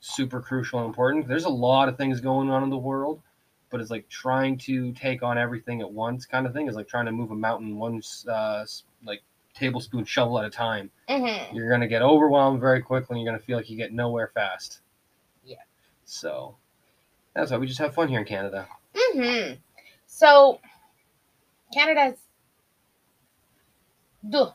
[0.04, 1.28] super crucial and important.
[1.28, 3.22] There's a lot of things going on in the world,
[3.70, 6.68] but it's like trying to take on everything at once, kind of thing.
[6.68, 8.66] Is like trying to move a mountain one uh,
[9.06, 9.22] like
[9.54, 11.54] tablespoon shovel at a time Mhm.
[11.54, 13.94] you're going to get overwhelmed very quickly and you're going to feel like you get
[13.94, 14.82] nowhere fast.
[15.46, 15.58] Yeah.
[16.06, 16.56] So
[17.36, 18.68] that's why we just have fun here in Canada.
[18.96, 19.54] Mm-hmm.
[20.08, 20.60] So,
[21.74, 22.18] Canada's.
[24.28, 24.52] Duh,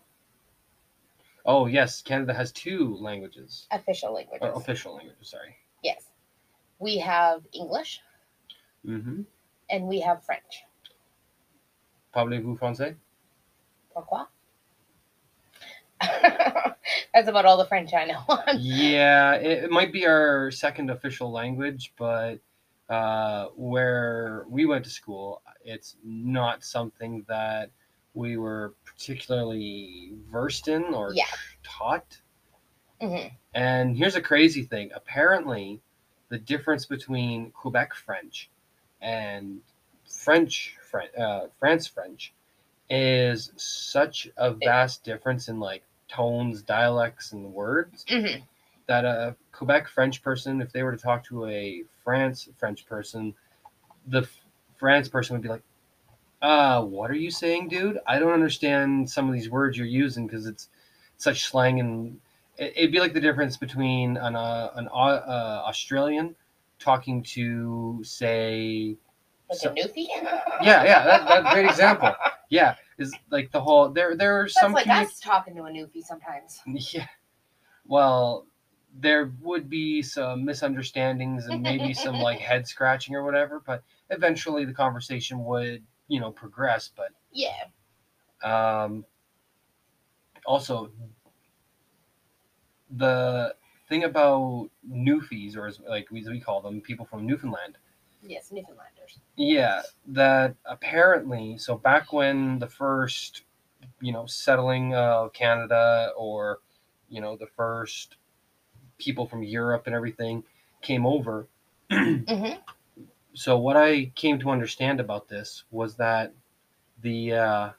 [1.49, 3.67] Oh, yes, Canada has two languages.
[3.71, 4.47] official languages.
[4.47, 5.57] Or official languages, sorry.
[5.83, 6.05] Yes.
[6.79, 8.01] We have English
[8.87, 9.23] Mm-hmm.
[9.71, 10.63] and we have French.
[12.15, 12.95] Parlez-vous français?
[13.95, 14.27] Pourquoi?
[17.13, 18.23] That's about all the French I know.
[18.59, 22.37] yeah, it, it might be our second official language, but
[22.91, 27.71] uh, where we went to school, it's not something that
[28.19, 31.25] we were particularly versed in or Yeah.
[31.63, 32.21] taught.
[33.01, 33.31] Mhm.
[33.55, 34.91] And here's a crazy thing.
[34.93, 35.81] Apparently,
[36.29, 38.51] the difference between Quebec French
[39.01, 39.63] and
[40.05, 42.35] French, French uh, France French
[42.91, 48.39] is such a vast difference in like tones, dialects, and words hmm
[48.87, 53.35] that a Quebec French person, if they were to talk to a France French person,
[54.07, 54.27] the
[54.79, 55.63] France person would be like,
[56.43, 57.99] "Uh, what are you saying, dude?
[58.07, 60.69] I don't understand some of these words you're using because it's
[61.17, 62.21] such slang and
[62.57, 66.35] it- it'd be like the difference between an uh, an uh, Australian
[66.79, 68.97] talking to say
[69.51, 70.07] Like So- a newfie.
[70.63, 72.15] yeah yeah that, that's a great example
[72.51, 75.71] yeah is like the whole there there are some like communi- us talking to a
[75.71, 76.61] newfie sometimes.
[76.95, 77.07] yeah.
[77.87, 78.47] Well,
[79.01, 84.65] there would be some misunderstandings and maybe some like head scratching or whatever, but eventually
[84.65, 86.91] the conversation would, you know, progress.
[86.95, 87.65] But Yeah.
[88.43, 89.05] um,
[90.47, 90.91] also,
[92.91, 93.55] the
[93.89, 97.79] thing about Newfies, or as like we, we call them, people from Newfoundland,
[98.23, 99.19] Yes, Newfoundlanders.
[99.37, 103.43] yeah, that apparently, so back when the first,
[104.01, 106.61] you know, settling of Canada or,
[107.09, 108.17] you know, the first
[108.99, 110.45] people from Europe and everything
[110.83, 111.47] came over.
[111.93, 112.25] hmm
[113.39, 116.33] So what I came to understand about this was that
[117.03, 117.71] the uh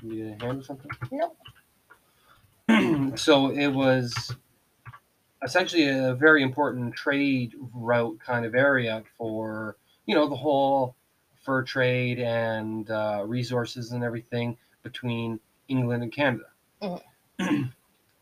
[0.00, 0.88] you hand or something?
[1.10, 1.36] Nope.
[3.18, 4.36] so it was
[5.42, 9.76] essentially a very important trade route kind of area for
[10.06, 10.94] you know the whole
[11.42, 16.44] fur trade and uh, resources and everything between England and Canada.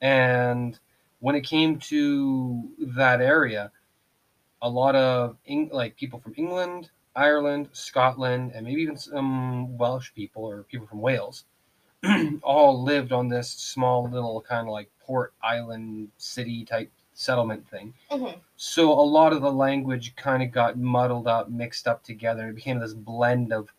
[0.00, 0.78] and
[1.20, 3.70] when it came to that area,
[4.62, 10.12] a lot of Eng- like people from England, Ireland, Scotland, and maybe even some Welsh
[10.14, 11.44] people or people from Wales
[12.42, 17.94] all lived on this small little kind of like port island city type settlement thing.
[18.11, 22.48] hmm So a lot of the language kind of got muddled up, mixed up together.
[22.48, 23.70] It became this blend of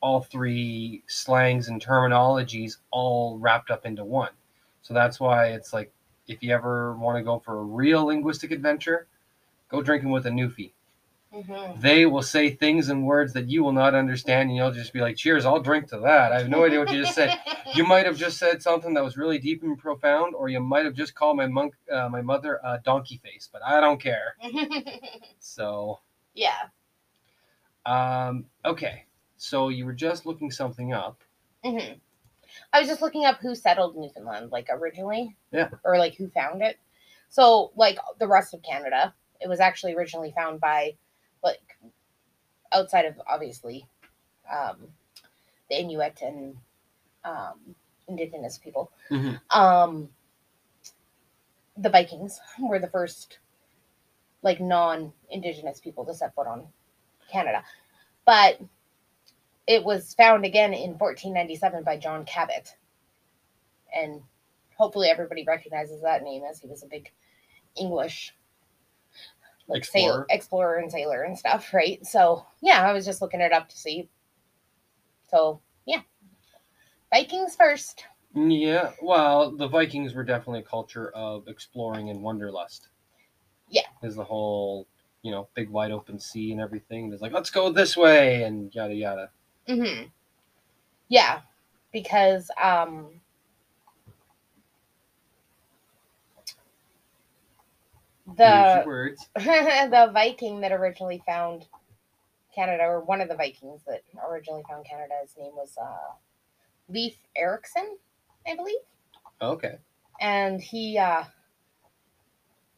[0.00, 4.32] all three slangs and terminologies all wrapped up into one.
[4.82, 5.92] So that's why it's like
[6.28, 9.06] if you ever want to go for a real linguistic adventure,
[9.68, 10.72] go drinking with a newfie.
[11.32, 14.92] hmm They will say things and words that you will not understand, and you'll just
[14.92, 17.38] be like, "Cheers, I'll drink to that." I have no idea what you just said.
[17.74, 20.84] You might have just said something that was really deep and profound, or you might
[20.84, 23.48] have just called my monk, uh, my mother, a donkey face.
[23.52, 24.36] But I don't care.
[25.40, 25.98] So,
[26.34, 26.68] yeah.
[27.86, 29.04] um, okay.
[29.36, 31.20] So you were just looking something up.
[31.64, 31.94] hmm
[32.72, 35.36] I was just looking up who settled Newfoundland, like originally.
[35.50, 35.70] Yeah.
[35.84, 36.78] Or like who found it.
[37.28, 40.96] So, like the rest of Canada, it was actually originally found by,
[41.42, 41.78] like,
[42.72, 43.86] outside of obviously,
[44.50, 44.76] um,
[45.68, 46.56] the Inuit and
[47.24, 47.74] um,
[48.08, 48.90] Indigenous people.
[49.10, 49.40] Mhm.
[49.50, 50.08] Um,
[51.76, 53.38] the Vikings were the first,
[54.42, 56.68] like, non-Indigenous people to set foot on
[57.30, 57.64] Canada,
[58.24, 58.60] but
[59.66, 62.76] it was found again in 1497 by John Cabot.
[63.94, 64.22] And
[64.76, 67.10] hopefully everybody recognizes that name as he was a big
[67.76, 68.34] English
[69.70, 69.82] Explorer.
[69.82, 72.04] sailor, explorer and sailor and stuff, right?
[72.06, 74.08] So, yeah, I was just looking it up to see.
[75.30, 76.02] So, yeah.
[77.12, 78.04] Vikings first.
[78.34, 78.92] Yeah.
[79.00, 82.88] Well, the Vikings were definitely a culture of exploring and wanderlust.
[83.68, 83.86] Yeah.
[84.02, 84.86] Is the whole,
[85.22, 87.12] you know, big wide open sea and everything.
[87.12, 89.30] It's like, let's go this way and yada yada.
[89.68, 90.10] Mhm.
[91.08, 91.40] Yeah,
[91.92, 93.20] because um
[98.26, 99.28] the words.
[99.34, 101.66] the Viking that originally found
[102.54, 106.14] Canada, or one of the Vikings that originally found Canada, his name was uh,
[106.88, 107.96] Leif Erikson,
[108.46, 108.80] I believe.
[109.42, 109.78] Okay.
[110.20, 111.24] And he, uh,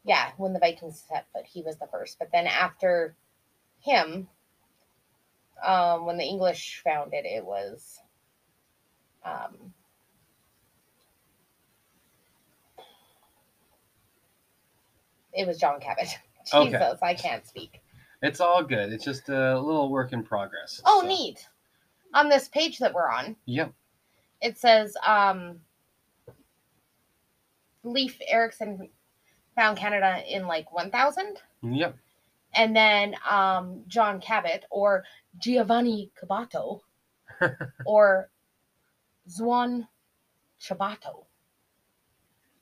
[0.03, 2.17] yeah, when the Vikings set foot, he was the first.
[2.19, 3.15] But then after
[3.79, 4.27] him,
[5.63, 7.99] um, when the English found it, it was.
[9.23, 9.73] Um,
[15.37, 16.09] it was John Cabot.
[16.53, 16.71] Okay.
[16.71, 17.81] Jesus, I can't speak.
[18.21, 18.93] It's all good.
[18.93, 20.81] It's just a little work in progress.
[20.85, 21.45] Oh, so- neat.
[22.13, 23.73] On this page that we're on, Yep.
[24.39, 25.59] it says um,
[27.83, 28.87] Leif Erikson
[29.57, 31.37] found Canada in like 1000.
[31.63, 31.97] Yep.
[32.55, 35.03] And then um, John Cabot or
[35.37, 36.79] Giovanni Caboto
[37.85, 38.29] or
[39.29, 39.85] Zuan
[40.61, 41.25] Chabotto.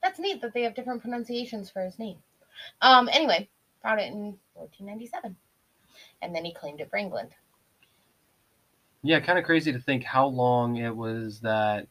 [0.02, 2.18] That's neat that they have different pronunciations for his name.
[2.82, 3.50] Um, anyway,
[3.84, 5.36] found it in 1497.
[6.22, 7.30] And then he claimed it for England.
[9.04, 11.88] Yeah, kind of crazy to think how long it was that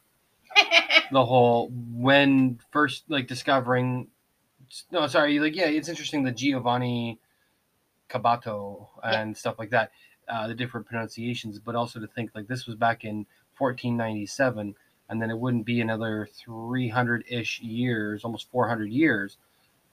[1.12, 4.08] the whole when first like discovering
[4.90, 7.18] no sorry like yeah it's interesting the giovanni
[8.08, 9.92] caboto and stuff like that
[10.28, 13.26] uh, the different pronunciations but also to think like this was back in
[13.58, 14.74] 1497,
[15.08, 19.36] and then it wouldn't be another 300 ish years, almost 400 years,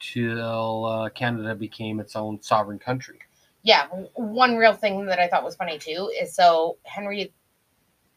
[0.01, 3.19] till uh, Canada became its own sovereign country.
[3.63, 3.85] Yeah,
[4.15, 7.31] one real thing that I thought was funny too is so Henry,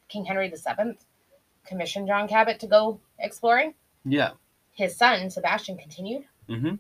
[0.08, 1.04] King Henry the Seventh,
[1.66, 3.74] commissioned John Cabot to go exploring.
[4.04, 4.30] Yeah.
[4.72, 6.74] His son Sebastian continued, hmm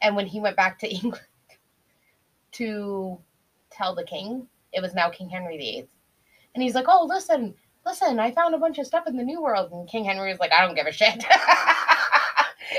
[0.00, 1.24] and when he went back to England
[2.52, 3.18] to
[3.70, 5.88] tell the king, it was now King Henry the Eighth,
[6.54, 9.42] and he's like, "Oh, listen, listen, I found a bunch of stuff in the New
[9.42, 11.24] World," and King Henry was like, "I don't give a shit."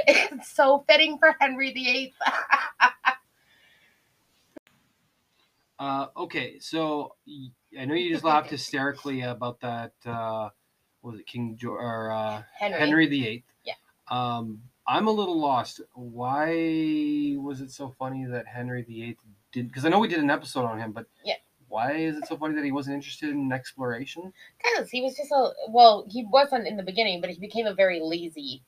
[0.08, 2.16] it's so fitting for Henry the Eighth.
[5.80, 7.16] Uh, okay, so
[7.80, 9.94] I know you just laughed hysterically about that.
[10.06, 10.50] Uh,
[11.02, 12.80] was it King jo- or uh, Henry.
[12.80, 13.46] Henry the Eighth?
[13.64, 13.76] Yeah.
[14.10, 15.80] Um, I'm a little lost.
[15.94, 19.24] Why was it so funny that Henry Eighth
[19.54, 19.70] did?
[19.70, 21.36] Because I know we did an episode on him, but Yeah.
[21.70, 24.34] Why is it so funny that he wasn't interested in exploration?
[24.58, 27.74] Because he was just a well, he wasn't in the beginning, but he became a
[27.76, 28.64] very lazy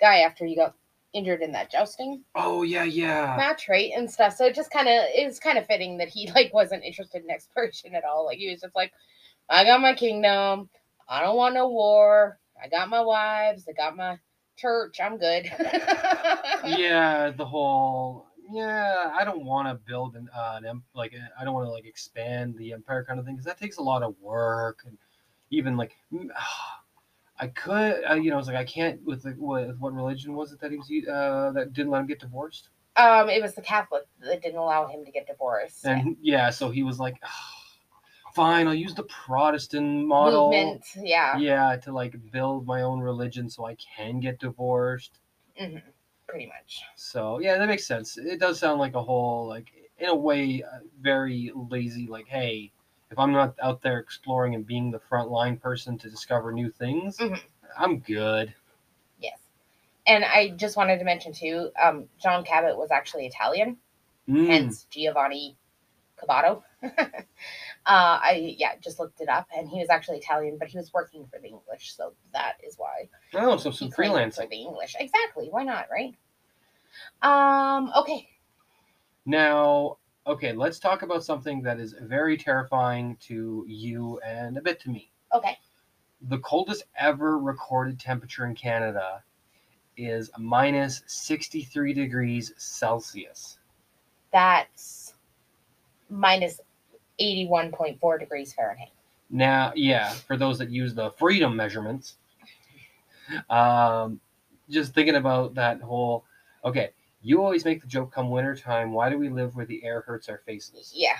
[0.00, 0.74] guy after he got
[1.12, 3.34] injured in that jousting Oh yeah, yeah.
[3.38, 3.90] match, right?
[3.96, 4.36] And stuff.
[4.36, 7.30] So it just kind of is kind of fitting that he like wasn't interested in
[7.30, 8.26] exploration at all.
[8.26, 8.92] Like he was just like,
[9.48, 10.68] I got my kingdom.
[11.08, 12.38] I don't want no war.
[12.62, 13.66] I got my wives.
[13.68, 14.18] I got my
[14.56, 14.98] church.
[15.00, 15.44] I'm good.
[16.64, 19.12] yeah, the whole yeah.
[19.18, 21.86] I don't want to build an, uh, an em- like I don't want to like
[21.86, 24.98] expand the empire kind of thing because that takes a lot of work and
[25.50, 25.96] even like
[27.38, 30.52] I could uh, you know it's like I can't with the what, what religion was
[30.52, 33.62] it that he was uh, that didn't let him get divorced Um, it was the
[33.62, 35.84] Catholic that didn't allow him to get divorced.
[35.84, 37.16] and yeah so he was like
[38.34, 43.48] fine I'll use the Protestant model Movement, yeah, yeah to like build my own religion
[43.48, 45.18] so I can get divorced
[45.58, 45.78] hmm
[46.28, 46.82] pretty much.
[46.96, 48.18] So yeah, that makes sense.
[48.18, 49.68] It does sound like a whole like
[49.98, 52.06] in a way uh, very lazy.
[52.08, 52.72] Like, hey,
[53.10, 56.70] if I'm not out there exploring and being the front line person to discover new
[56.70, 57.40] things, Mhm.
[57.76, 58.54] I'm good.
[59.18, 59.38] Yes,
[60.06, 61.70] and I just wanted to mention too.
[61.80, 63.78] Um, John Cabot was actually Italian,
[64.28, 65.56] Mm, hence Giovanni
[66.18, 66.62] Caboto.
[66.82, 67.22] uh,
[67.86, 71.26] I yeah, just looked it up, and he was actually Italian, but he was working
[71.26, 74.96] for the English, so that is why oh, so some claimed for the English.
[74.98, 75.48] Exactly.
[75.50, 75.86] Why not?
[75.90, 76.16] Right.
[77.22, 77.92] Um.
[77.96, 78.28] Okay.
[79.24, 84.80] Now, okay, let's talk about something that is very terrifying to you and a bit
[84.80, 85.10] to me.
[85.34, 85.58] Okay.
[86.28, 89.22] The coldest ever recorded temperature in Canada
[89.96, 93.58] is minus 63 degrees Celsius.
[94.32, 95.14] That's
[96.10, 96.60] minus
[97.18, 98.90] eighty-one point four degrees Fahrenheit.
[99.30, 102.16] Now, yeah, for those that use the freedom measurements,
[103.50, 104.20] um,
[104.68, 106.24] just thinking about that whole.
[106.64, 106.90] Okay,
[107.26, 108.92] you always make the joke come wintertime.
[108.92, 110.92] Why do we live where the air hurts our faces?
[110.94, 111.16] Yeah.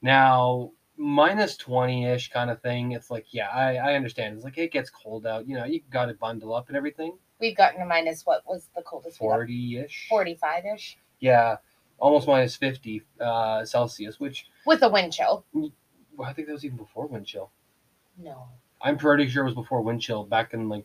[0.00, 4.36] Now, minus 20 ish kind of thing, it's like, yeah, I, I understand.
[4.36, 5.48] It's like it gets cold out.
[5.48, 7.18] You know, you got to bundle up and everything.
[7.40, 9.20] We've gotten to minus what was the coldest?
[9.20, 9.34] we got?
[9.34, 10.06] 40 ish.
[10.08, 11.56] Forty-five ish Yeah,
[11.98, 15.44] almost minus 50 uh, Celsius, which with a wind chill.
[15.52, 15.72] well,
[16.28, 17.50] I think that was even before wind chill.
[18.16, 18.46] No.
[18.80, 20.84] I'm pretty sure it was before wind chill back in like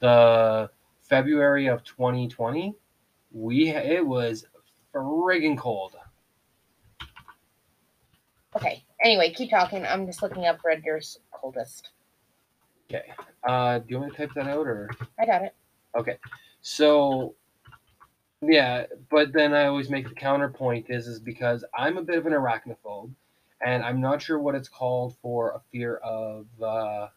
[0.00, 0.70] the
[1.02, 2.74] February of 2020.
[3.32, 4.46] We it was
[4.94, 5.96] friggin' cold.
[8.56, 8.84] Okay.
[9.04, 9.86] Anyway, keep talking.
[9.86, 11.90] I'm just looking up Red Deer's coldest.
[12.90, 13.12] Okay.
[13.44, 14.90] Uh, do you want me to type that out or?
[15.18, 15.54] I got it.
[15.96, 16.18] Okay.
[16.60, 17.34] So
[18.42, 22.26] yeah, but then I always make the counterpoint is is because I'm a bit of
[22.26, 23.12] an arachnophobe,
[23.60, 27.08] and I'm not sure what it's called for a fear of uh,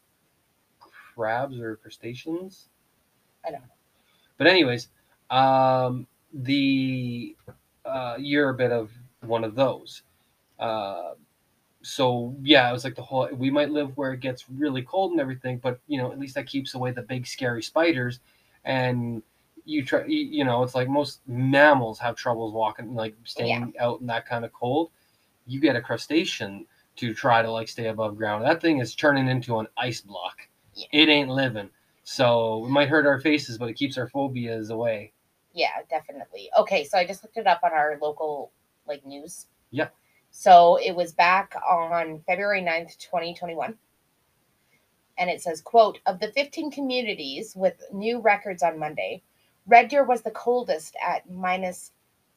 [1.15, 2.67] crabs or crustaceans.
[3.45, 3.67] I don't know.
[4.37, 4.89] But anyways,
[5.33, 7.35] um, the
[7.85, 8.91] uh, you're a bit of
[9.21, 10.03] one of those.
[10.59, 11.13] Uh,
[11.81, 13.27] so yeah, it was like the whole.
[13.33, 16.35] We might live where it gets really cold and everything, but you know, at least
[16.35, 18.19] that keeps away the big scary spiders.
[18.63, 19.23] And
[19.65, 24.07] you try, you, know, it's like most mammals have troubles walking, like staying out in
[24.07, 24.91] that kind of cold.
[25.47, 26.65] You get a crustacean
[26.97, 28.45] to try to like stay above ground.
[28.45, 30.37] That thing is turning into an ice block.
[30.75, 30.85] Yeah.
[30.91, 31.69] It ain't living.
[32.03, 35.12] So it might hurt our faces, but it keeps our phobias away.
[35.53, 36.49] Yeah, definitely.
[36.57, 38.51] Okay, so I just looked it up on our local
[38.87, 39.47] like news.
[39.71, 39.89] Yeah.
[40.31, 43.75] So it was back on February 9th, 2021.
[45.19, 49.21] And it says, quote, of the 15 communities with new records on Monday,
[49.67, 51.91] Red Deer was the coldest at minus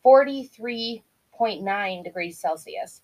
[0.05, 3.01] 43.9 degrees Celsius.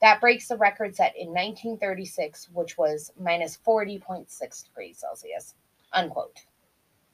[0.00, 5.56] That breaks the record set in 1936, which was minus 40.6 degrees Celsius.
[5.92, 6.44] Unquote.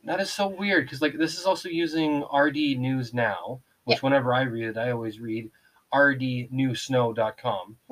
[0.05, 4.35] That is so weird because like this is also using RD News Now, which whenever
[4.35, 5.51] I read it, I always read
[5.93, 7.77] rdnewsnow.com.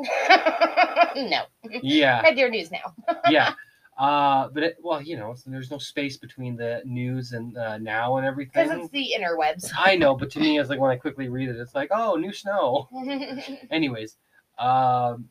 [1.16, 1.42] no.
[1.82, 2.94] Yeah, Red Deer News now.
[3.30, 3.54] yeah.
[3.98, 8.16] Uh, but it, well, you know, there's no space between the news and uh, now
[8.16, 8.68] and everything.
[8.68, 9.70] Because it's the interwebs.
[9.76, 12.16] I know, but to me, it's like when I quickly read it, it's like, oh,
[12.16, 12.88] new snow.
[13.70, 14.16] Anyways,
[14.58, 15.28] um,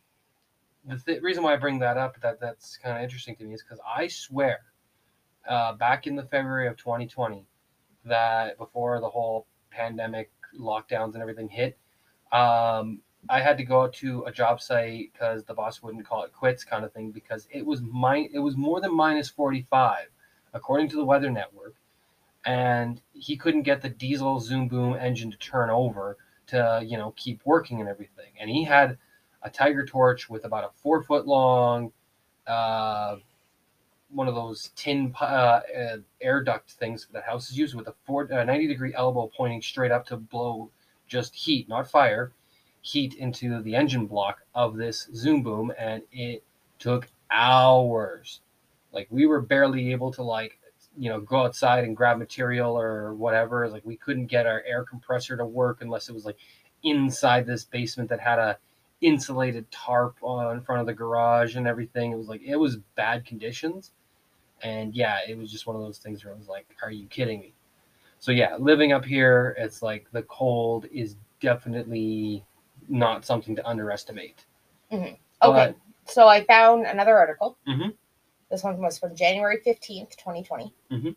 [0.86, 3.56] the th- reason why I bring that up that that's kind of interesting to me
[3.56, 4.60] is because I swear,
[5.48, 7.46] uh, back in the February of 2020,
[8.06, 11.78] that before the whole pandemic lockdowns and everything hit,
[12.32, 16.34] um, I had to go to a job site because the boss wouldn't call it
[16.34, 20.08] quits, kind of thing, because it was min- it was more than minus 45,
[20.54, 21.76] according to the Weather Network,
[22.46, 26.18] and he couldn't get the diesel Zoom Boom engine to turn over
[26.48, 28.98] to you know keep working and everything, and he had
[29.44, 31.92] a Tiger Torch with about a four foot long,
[32.48, 33.18] uh,
[34.14, 38.32] one of those tin uh, uh, air duct things that houses use with a four,
[38.32, 40.70] uh, 90 degree elbow pointing straight up to blow
[41.08, 42.32] just heat, not fire,
[42.82, 46.44] heat into the engine block of this Zoom Boom, and it
[46.80, 48.42] took hours.
[48.92, 50.58] Like we were barely able to like
[50.98, 53.70] you know go outside and grab material or whatever.
[53.70, 56.38] Like we couldn't get our air compressor to work unless it was like
[56.84, 58.58] inside this basement that had a
[59.02, 62.12] insulated tarp on in front of the garage and everything.
[62.12, 63.92] It was like it was bad conditions.
[64.64, 67.08] And yeah, it was just one of those things where I was like, are you
[67.08, 67.54] kidding me?
[68.20, 72.46] So yeah, living up here, it's like the cold is definitely
[72.88, 74.46] not something to underestimate.
[74.92, 77.58] Okay, But- so I found another article.
[77.68, 77.96] Mhm.
[78.50, 80.74] This one was from January 15th, 2020.
[80.92, 81.16] Mhm.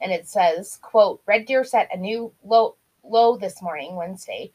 [0.00, 4.50] And it says, quote, Red Deer set a new low low this morning, Wednesday,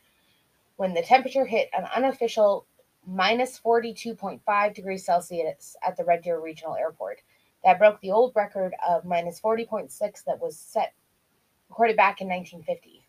[0.78, 2.66] when the temperature hit an unofficial
[3.06, 7.22] minus 42.5 degrees Celsius at the Red Deer Regional Airport.
[7.64, 10.94] That broke the old record of minus 40.6 that was set
[11.70, 13.04] recorded back in 1950.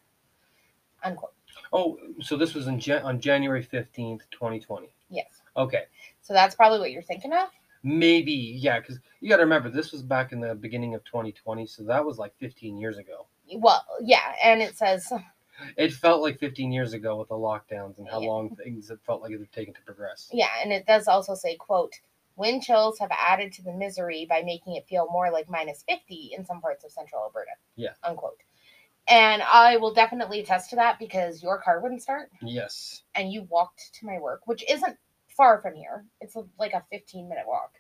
[1.05, 1.33] Unquote.
[1.73, 4.89] Oh, so this was in Jan- on January 15th, 2020.
[5.09, 5.27] Yes.
[5.57, 5.85] Okay.
[6.21, 7.49] So that's probably what you're thinking of.
[7.83, 11.67] Maybe, yeah, because you got to remember, this was back in the beginning of 2020,
[11.67, 13.27] so that was like 15 years ago.
[13.55, 15.11] Well, yeah, and it says
[15.77, 18.29] It felt like 15 years ago with the lockdowns and how Yeah.
[18.29, 20.29] long things it felt like it had taken to progress.
[20.33, 21.99] Yeah, and it does also say, quote,
[22.37, 26.33] wind chills have added to the misery by making it feel more like minus 50
[26.37, 27.51] in some parts of central Alberta.
[27.77, 27.91] Yeah.
[28.03, 28.41] Unquote.
[29.09, 33.03] And I will definitely attest to that because your car wouldn't start Yes.
[33.15, 34.97] and you walked to my work, which isn't
[35.37, 36.05] far from here.
[36.21, 37.73] It's like a 15 minute walk.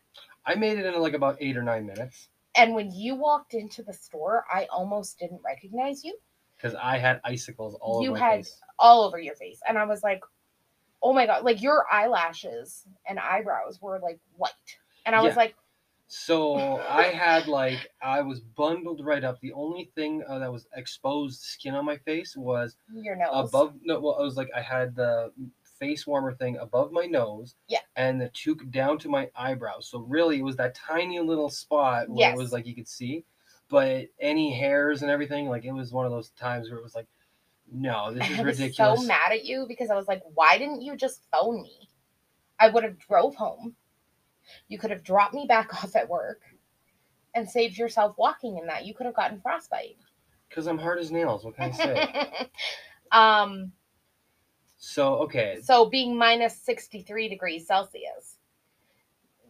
[0.44, 3.82] I made it in like about eight or nine minutes And when you walked into
[3.82, 6.16] the store, I almost didn't recognize you.
[6.56, 8.48] because I had icicles all You over my had-
[8.78, 9.60] all over your face.
[9.68, 10.22] And I was like,
[11.02, 14.50] oh my God, like your eyelashes and eyebrows were like white.
[15.06, 15.54] And I was like,
[16.08, 19.40] So I had like I was bundled right up.
[19.40, 23.28] The only thing uh, that was exposed skin on my face was your nose.
[23.32, 23.74] above.
[23.82, 25.32] No, well, I was like I had the
[25.78, 27.54] face warmer thing above my nose.
[27.68, 27.78] Yeah.
[27.96, 29.88] And the toque down to my eyebrows.
[29.88, 32.34] So really, it was that tiny little spot where Yes.
[32.36, 33.24] it was like you could see,
[33.70, 36.94] but any hairs and everything, like it was one of those times where it was
[36.94, 37.06] like,
[37.72, 38.78] no, this is ridiculous.
[38.80, 41.62] I was so mad at you because I was like, why didn't you just phone
[41.62, 41.88] me?
[42.58, 43.76] I would have drove home.
[44.68, 46.40] You could have dropped me back off at work
[47.34, 48.84] and saved yourself walking in that.
[48.84, 49.96] You could have gotten frostbite.
[50.48, 51.44] Because I'm hard as nails.
[51.44, 52.50] What can I say?
[53.12, 53.72] um,
[54.78, 58.36] so okay, so being minus 63 degrees Celsius,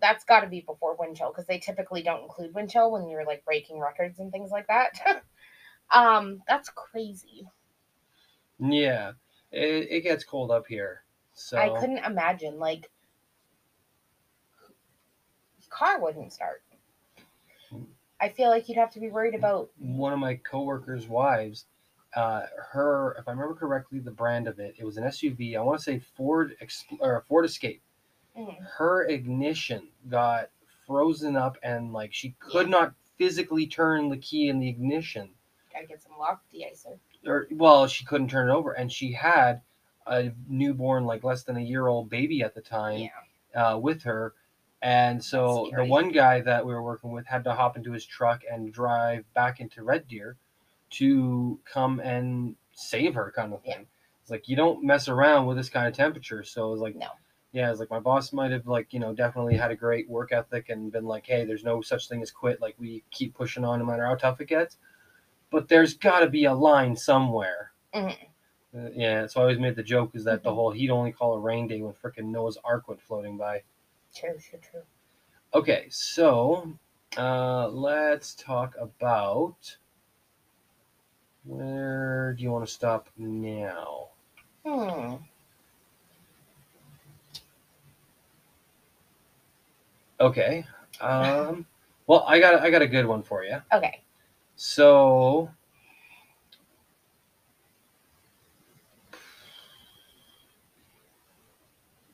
[0.01, 3.09] that's got to be before wind chill because they typically don't include wind chill when
[3.09, 5.23] you're like breaking records and things like that.
[5.95, 7.47] um, that's crazy.
[8.61, 9.13] Yeah,
[9.51, 11.03] it, it gets cold up here.
[11.35, 12.91] So I couldn't imagine like
[15.71, 16.63] car wouldn't start.
[18.21, 21.65] I feel like you'd have to be worried about one of my coworkers' wives,
[22.15, 22.43] uh,
[22.73, 25.57] her, if I remember correctly, the brand of it, it was an SUV.
[25.57, 27.83] I want to say Ford Expl- or Ford Escape.
[28.37, 28.59] Mhm.
[28.77, 30.51] Her ignition got
[30.87, 32.79] frozen up, and like she could Yeah.
[32.79, 35.35] not physically turn the key in the ignition,
[35.73, 36.99] gotta get some lock de-icer.
[37.27, 39.63] Or well, she couldn't turn it over, and she had
[40.07, 43.09] a newborn, like less than a year old baby at the time
[43.55, 43.67] Yeah.
[43.73, 44.35] uh, with her.
[44.83, 48.07] And so the one guy that we were working with had to hop into his
[48.07, 50.37] truck and drive back into Red Deer
[50.91, 53.73] to come and save her, kind of thing.
[53.73, 53.85] Yeah.
[54.23, 56.43] It's like you don't mess around with this kind of temperature.
[56.45, 57.09] So it was like, No.
[57.53, 60.33] yeah, it's like my boss might have like you know definitely had a great work
[60.33, 62.61] ethic and been like, hey, there's no such thing as quit.
[62.61, 64.79] Like we keep pushing on no matter how tough it gets.
[65.51, 67.73] But there's got to be a line somewhere.
[67.95, 68.17] Mhm.
[68.73, 70.55] Uh, yeah, so I always made the joke is that the Mhm.
[70.55, 73.63] whole he'd only call a rain day when frickin' Noah's Ark went floating by.
[74.15, 74.83] True, true, true.
[75.53, 76.79] Okay, so
[77.17, 79.77] uh, let's talk about
[81.45, 84.09] where do you want to stop now?
[84.65, 85.17] Hmm.
[90.21, 90.65] Okay,
[91.01, 91.67] um,
[92.07, 93.61] Well, I got I got a good one for you.
[93.73, 94.03] Okay.
[94.63, 95.49] So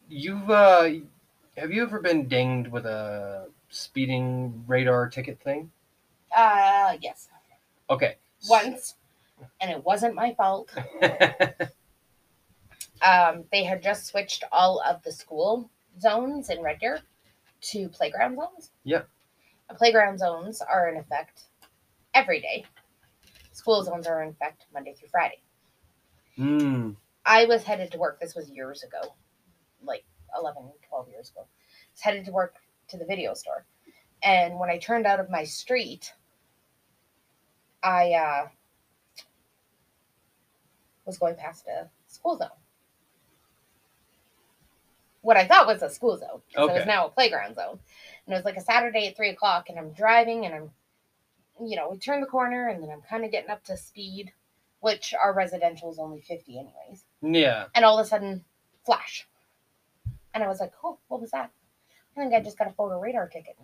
[0.08, 0.88] you've uh
[1.56, 5.72] have you ever been dinged with a speeding radar ticket thing?
[6.36, 7.28] Uh, yes.
[7.90, 8.14] Okay.
[8.48, 8.94] Once,
[9.60, 10.72] and it wasn't my fault.
[13.02, 15.68] Um, they had just switched all of the school
[16.00, 17.00] zones in Red Deer
[17.60, 18.70] to playground zones.
[18.84, 19.02] Yeah.
[19.68, 21.42] The playground zones are in effect
[22.16, 22.64] every day.
[23.52, 25.40] School zones are in effect Monday through Friday.
[26.36, 26.92] Hmm.
[27.24, 28.18] I was headed to work.
[28.20, 29.14] This was years ago,
[29.84, 30.04] like
[30.38, 31.42] 11, 12 years ago.
[31.42, 31.46] I
[31.92, 32.54] was headed to work
[32.88, 33.66] to the video store.
[34.22, 36.12] And when I turned out of my street,
[37.82, 38.48] I uh,
[41.04, 42.48] was going past a school zone.
[45.20, 46.40] What I thought was a school zone.
[46.54, 46.74] 'cause It Okay.
[46.78, 47.80] was now a playground zone.
[48.26, 50.70] And it was like a Saturday at 3 o'clock, and I'm driving, and I'm,
[51.64, 54.32] you know, we turn the corner, and then I'm kind of getting up to speed,
[54.80, 57.66] which our residential is only 50 anyways Yeah.
[57.74, 58.44] and all of a sudden,
[58.84, 59.26] flash.
[60.34, 61.50] And I was like, oh, what was that?
[62.16, 63.56] I think I just got a photo radar ticket.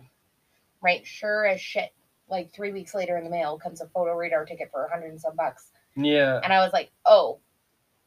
[0.81, 1.91] Right, sure as shit.
[2.29, 5.11] Like three weeks later in the mail comes a photo radar ticket for a hundred
[5.11, 5.67] and some bucks.
[5.95, 6.39] Yeah.
[6.43, 7.39] And I was like, oh,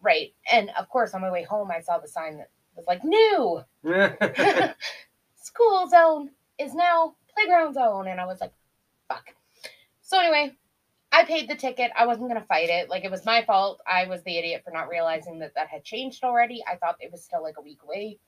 [0.02, 0.32] right.
[0.50, 3.62] And of course, on my way home, I saw the sign that was like, new
[5.36, 8.08] school zone is now playground zone.
[8.08, 8.52] And I was like,
[9.08, 9.34] fuck.
[10.06, 10.52] So anyway,
[11.10, 11.90] I paid the ticket.
[11.98, 12.88] I wasn't going to fight it.
[12.88, 13.80] Like, it was my fault.
[13.88, 16.62] I was the idiot for not realizing that that had changed already.
[16.64, 18.20] I thought it was still like a week away.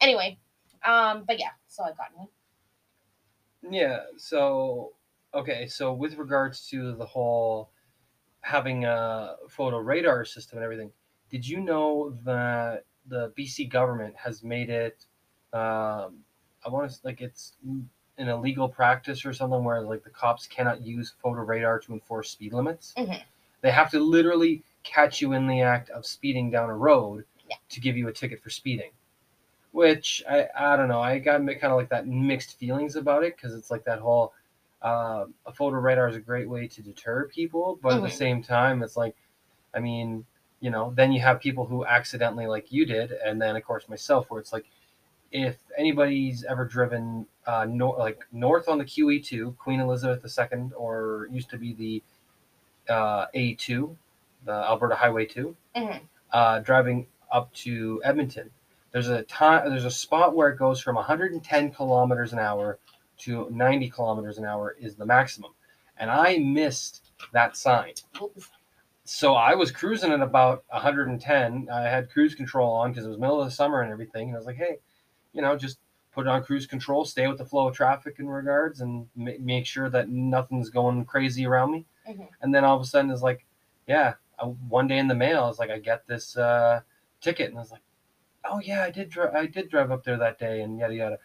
[0.00, 0.36] Anyway,
[0.84, 2.26] um, but yeah, so I got one.
[3.70, 4.00] Yeah.
[4.16, 4.94] So
[5.32, 5.68] okay.
[5.68, 7.70] So with regards to the whole
[8.40, 10.90] having a photo radar system and everything,
[11.30, 15.06] did you know that the BC government has made it?
[15.52, 16.24] Um,
[16.64, 17.52] I want to like it's
[18.18, 22.30] an illegal practice or something where like the cops cannot use photo radar to enforce
[22.30, 22.94] speed limits.
[22.96, 23.22] Mhm.
[23.60, 27.56] They have to literally catch you in the act of speeding down a road Yeah.
[27.70, 28.90] to give you a ticket for speeding
[29.72, 31.02] which I, I don't know.
[31.02, 34.32] I got kind of like that mixed feelings about it because it's like that whole
[34.80, 38.12] uh, a photo radar is a great way to deter people, but at the Mhm.
[38.12, 39.14] same time, it's like,
[39.74, 40.24] I mean,
[40.60, 43.86] you know, then you have people who accidentally, like you did, and then of course
[43.88, 44.64] myself, where it's like,
[45.30, 51.28] if anybody's ever driven uh, nor- like north on the QE2, Queen Elizabeth II, or
[51.30, 53.96] used to be the uh, A2,
[54.44, 56.00] the Alberta Highway 2, Mhm.
[56.32, 58.50] uh, driving up to Edmonton.
[58.92, 59.68] There's a time.
[59.68, 62.78] There's a spot where it goes from 110 kilometers an hour
[63.18, 65.52] to 90 kilometers an hour is the maximum,
[65.98, 67.02] and I missed
[67.32, 67.92] that sign.
[68.22, 68.48] Oops.
[69.04, 71.68] So I was cruising at about 110.
[71.72, 74.28] I had cruise control on because it was middle of the summer and everything.
[74.28, 74.78] And I was like, hey,
[75.36, 75.78] you know, just
[76.12, 79.32] put it on cruise control, stay with the flow of traffic in regards, and ma-
[79.38, 81.84] make sure that nothing's going crazy around me.
[82.08, 82.28] Mhm.
[82.40, 83.44] And then all of a sudden, it's like,
[83.86, 86.80] yeah, uh, one day in the mail, it's like I get this uh,
[87.20, 87.82] ticket, and I was like,
[88.46, 91.18] oh yeah, I did, dri- I did drive up there that day, and yada yada.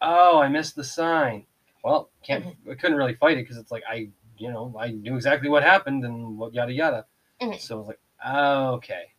[0.00, 1.44] Oh, I missed the sign.
[1.82, 5.16] Well, can't, I couldn't really fight it because it's like I, you know, I knew
[5.16, 7.06] exactly what happened and what yada yada.
[7.40, 7.58] Mhm.
[7.58, 9.12] So I was like, oh, okay.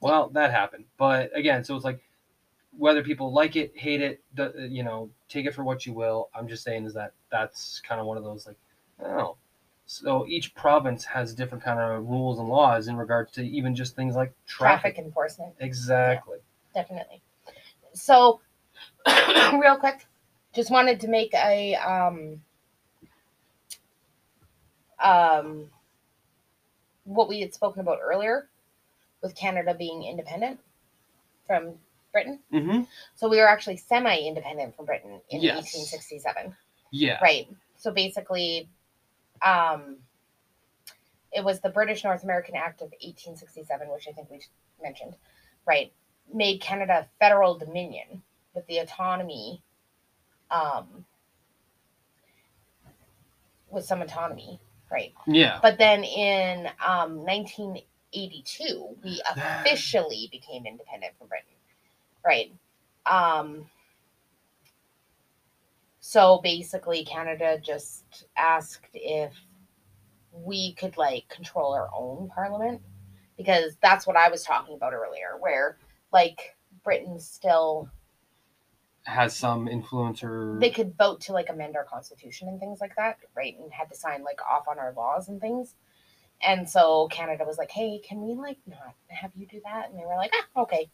[0.00, 0.86] Well, that happened.
[0.96, 2.00] But again, so it's like
[2.76, 4.22] whether people like it, hate it,
[4.70, 6.30] you know, take it for what you will.
[6.34, 8.56] I'm just saying is that that's kind of one of those like,
[9.04, 9.36] oh.
[9.86, 13.96] So each province has different kind of rules and laws in regards to even just
[13.96, 14.94] things like traffic.
[14.94, 15.54] Traffic enforcement.
[15.58, 16.38] Exactly.
[16.74, 17.20] definitely.
[17.92, 18.40] So,
[19.52, 20.06] real quick,
[20.54, 22.40] just wanted to make a um,
[25.02, 25.70] um,
[27.02, 28.48] what we had spoken about earlier
[29.22, 30.60] with Canada being independent
[31.48, 31.74] from
[32.12, 32.40] Britain.
[32.52, 32.82] Mm-hmm.
[33.14, 35.56] So we were actually semi-independent from Britain in Yes.
[35.56, 36.54] 1867.
[36.90, 37.18] Yeah.
[37.22, 37.48] Right.
[37.76, 38.68] So basically,
[39.42, 39.96] um,
[41.32, 44.40] it was the British North American Act of 1867, which I think we
[44.82, 45.14] mentioned,
[45.66, 45.92] right,
[46.32, 48.22] made Canada a federal dominion
[48.54, 49.62] with the autonomy,
[50.50, 51.04] um,
[53.70, 55.14] with some autonomy, right?
[55.26, 55.60] Yeah.
[55.62, 61.46] But then in um, 1982, we officially became independent from Britain,
[62.24, 62.52] right?
[63.06, 63.66] Um,
[66.00, 69.32] so basically, Canada just asked if
[70.32, 72.80] we could like control our own parliament
[73.36, 75.78] because that's what I was talking about earlier, where
[76.12, 77.88] like Britain still
[79.04, 82.94] Has some influence or they could vote to like amend our constitution and things like
[82.96, 83.56] that, right?
[83.58, 85.74] And had to sign like off on our laws and things.
[86.42, 89.98] And so Canada was like, "Hey, can we like not have you do that?" And
[89.98, 90.90] they were like, "Ah, okay."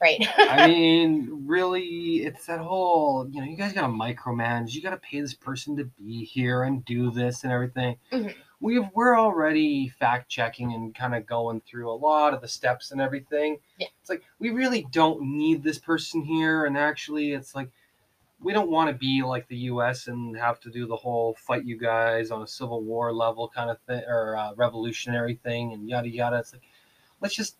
[0.00, 0.26] Right.
[0.38, 4.72] I mean, really, it's that whole, you know, you guys got to micromanage.
[4.72, 7.96] You got to pay this person to be here and do this and everything.
[8.10, 8.34] Mhm.
[8.60, 12.92] We've we're already fact checking and kind of going through a lot of the steps
[12.92, 13.58] and everything.
[13.78, 13.88] Yeah.
[14.00, 17.70] It's like we really don't need this person here, and actually, it's like
[18.40, 20.08] we don't want to be like the U.S.
[20.08, 23.70] and have to do the whole fight you guys on a civil war level kind
[23.70, 26.38] of thing or uh, revolutionary thing and yada yada.
[26.38, 26.62] It's like
[27.20, 27.56] let's just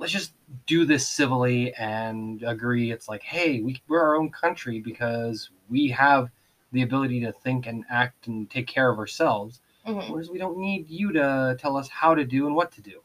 [0.00, 0.32] let's just
[0.66, 5.88] do this civilly and agree it's like hey we, we're our own country because we
[5.88, 6.30] have
[6.72, 10.10] the ability to think and act and take care of ourselves Mhm.
[10.10, 13.02] whereas we don't need you to tell us how to do and what to do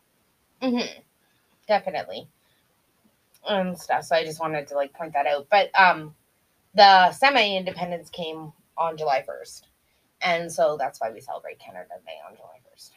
[0.62, 1.02] Mm-hmm.
[1.68, 2.28] Definitely.
[3.48, 4.06] And stuff.
[4.06, 5.48] So I just wanted to like point that out.
[5.52, 6.16] But um
[6.74, 9.68] the semi independence came on July first.
[10.22, 12.93] And so that's why we celebrate Canada Day on July first.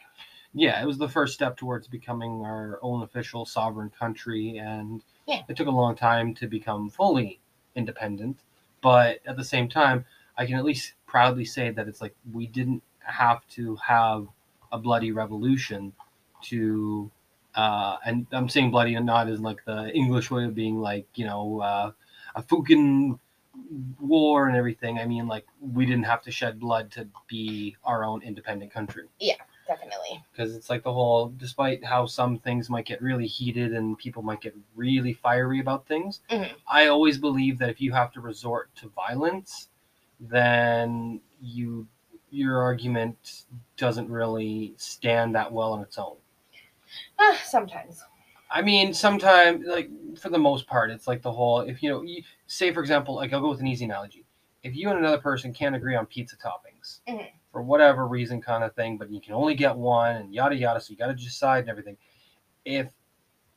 [0.53, 5.41] Yeah it was the first step towards becoming our own official sovereign country and Yeah.
[5.47, 7.39] it took a long time to become fully
[7.75, 8.39] independent
[8.81, 10.05] but at the same time
[10.37, 14.27] i can at least proudly say that it's like we didn't have to have
[14.71, 15.93] a bloody revolution
[16.43, 17.11] to
[17.55, 21.07] uh and i'm saying bloody and not as like the english way of being like
[21.15, 21.91] you know uh
[22.35, 23.19] a fucking
[23.99, 24.99] war and everything.
[24.99, 29.05] I mean like we didn't have to shed blood to be our own independent country
[29.69, 30.23] Definitely.
[30.31, 34.23] because it's like the whole despite how some things might get really heated and people
[34.23, 36.51] might get really fiery about things Mhm.
[36.67, 39.69] i always believe that if you have to resort to violence
[40.19, 41.87] then you
[42.31, 43.43] your argument
[43.77, 46.17] doesn't really stand that well on its own
[47.19, 48.03] Ah, sometimes.
[48.49, 52.01] i mean sometimes like for the most part it's like the whole if you know
[52.01, 54.25] you, say for example like i'll go with an easy analogy
[54.63, 57.27] if you and another person can't agree on pizza toppings Mhm.
[57.51, 60.79] For whatever reason kind of thing but you can only get one and yada yada.
[60.79, 61.97] So you got to decide and everything.
[62.65, 62.87] If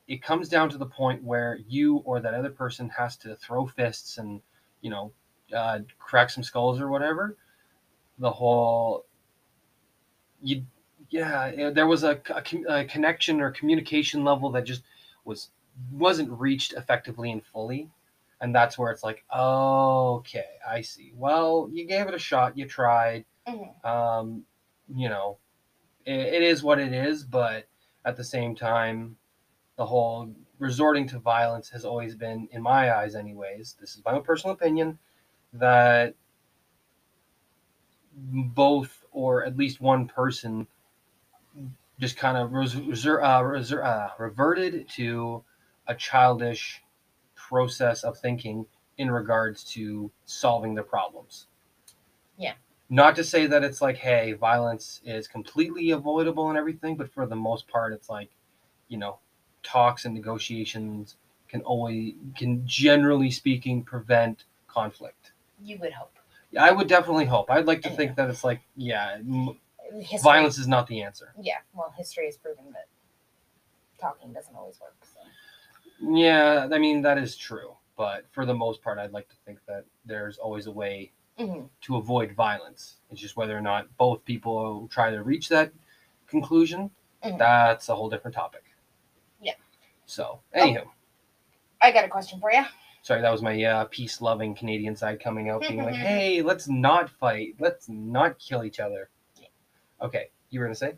[0.09, 3.67] it comes down to the point where you or that other person has to throw
[3.67, 4.41] fists and
[4.81, 5.13] you know
[5.55, 7.37] uh, crack some skulls or whatever
[8.19, 9.05] the whole
[10.43, 10.65] you
[11.11, 14.83] yeah eh, there was a, a a connection or communication level that just
[15.25, 15.51] was
[15.93, 17.91] wasn't reached effectively and fully.
[18.41, 21.13] And that's where it's like okay i see.
[21.17, 22.59] Well you gave it a shot.
[22.59, 23.85] You tried Mhm.
[23.85, 24.47] um,
[24.95, 25.39] you know,
[26.05, 27.67] it, it is what it is, but
[28.05, 29.17] at the same time,
[29.77, 34.13] the whole resorting to violence has always been, in my eyes, anyways, this is my
[34.13, 34.99] own personal opinion,
[35.53, 36.15] that
[38.15, 40.67] both or at least one person
[41.99, 45.45] just kind of res- reser- uh, reser- uh, reverted to
[45.87, 46.83] a childish
[47.35, 48.67] process of thinking
[48.99, 51.47] in regards to solving the problems.
[52.37, 52.55] Yeah.
[52.93, 57.25] Not to say that it's like, hey, violence is completely avoidable and everything, but for
[57.25, 58.29] the most part, it's like,
[58.89, 59.19] you know,
[59.63, 61.17] talks and negotiations
[61.49, 65.33] can always, can generally speaking, prevent conflict.
[65.59, 66.19] You would hope.
[66.51, 67.51] Yeah, I would definitely hope.
[67.51, 69.17] I'd like to think that it's like, yeah,
[69.95, 71.33] History, violence is not the answer.
[71.41, 71.61] Yeah.
[71.73, 72.89] Well, history has proven that
[73.99, 74.97] talking doesn't always work.
[75.03, 75.21] So.
[76.15, 79.61] Yeah, I mean that is true, but for the most part, I'd like to think
[79.67, 81.69] that there's always a way Mhm.
[81.83, 82.97] to avoid violence.
[83.11, 85.73] It's just whether or not both people try to reach that
[86.27, 86.91] conclusion.
[87.25, 87.39] Mhm.
[87.39, 88.65] That's a whole different topic.
[89.41, 89.55] Yeah.
[90.07, 90.89] So, anywho,
[91.81, 92.65] I got a question for you.
[93.03, 97.11] sorry, that was my uh, peace-loving Canadian side coming out, being like, "Hey, let's not
[97.11, 97.57] fight.
[97.59, 99.09] Let's not kill each other."
[99.41, 99.49] Yeah.
[100.01, 100.97] Okay, you were gonna say?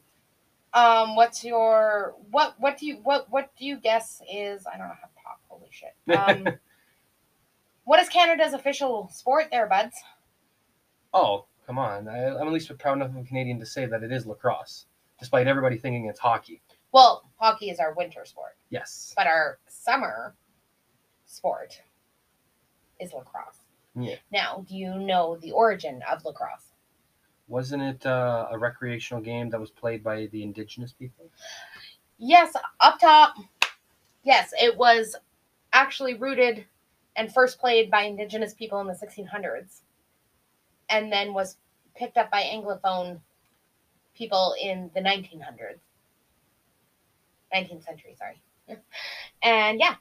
[0.75, 2.59] Um, what's your what?
[2.61, 3.31] What do you what?
[3.31, 4.67] What do you guess is?
[4.67, 5.41] I don't know how to talk.
[5.49, 5.95] Holy shit.
[6.19, 6.59] Um,
[7.85, 9.95] what is Canada's official sport, there, buds?
[11.15, 12.09] Oh, come on!
[12.09, 14.87] I, I'm at least proud enough of a Canadian to say that it is lacrosse,
[15.19, 16.61] despite everybody thinking it's hockey.
[16.93, 19.15] Well, hockey is our winter sport, Yes.
[19.17, 20.35] but our summer
[21.25, 21.81] sport
[23.01, 23.59] is lacrosse.
[23.97, 24.17] Yeah.
[24.33, 26.73] Now, do you know the origin of lacrosse?
[27.47, 31.27] Wasn't it uh, a recreational game that was played by the indigenous people?
[32.19, 33.35] Yes, up top.
[34.25, 35.15] Yes, it was
[35.73, 36.65] actually rooted
[37.17, 39.81] and first played by indigenous people in the 1600s
[40.89, 41.57] and then was
[41.97, 43.21] picked up by anglophone
[44.15, 45.81] people in the 1900s
[47.53, 48.43] 19th century sorry
[49.43, 49.97] and yeah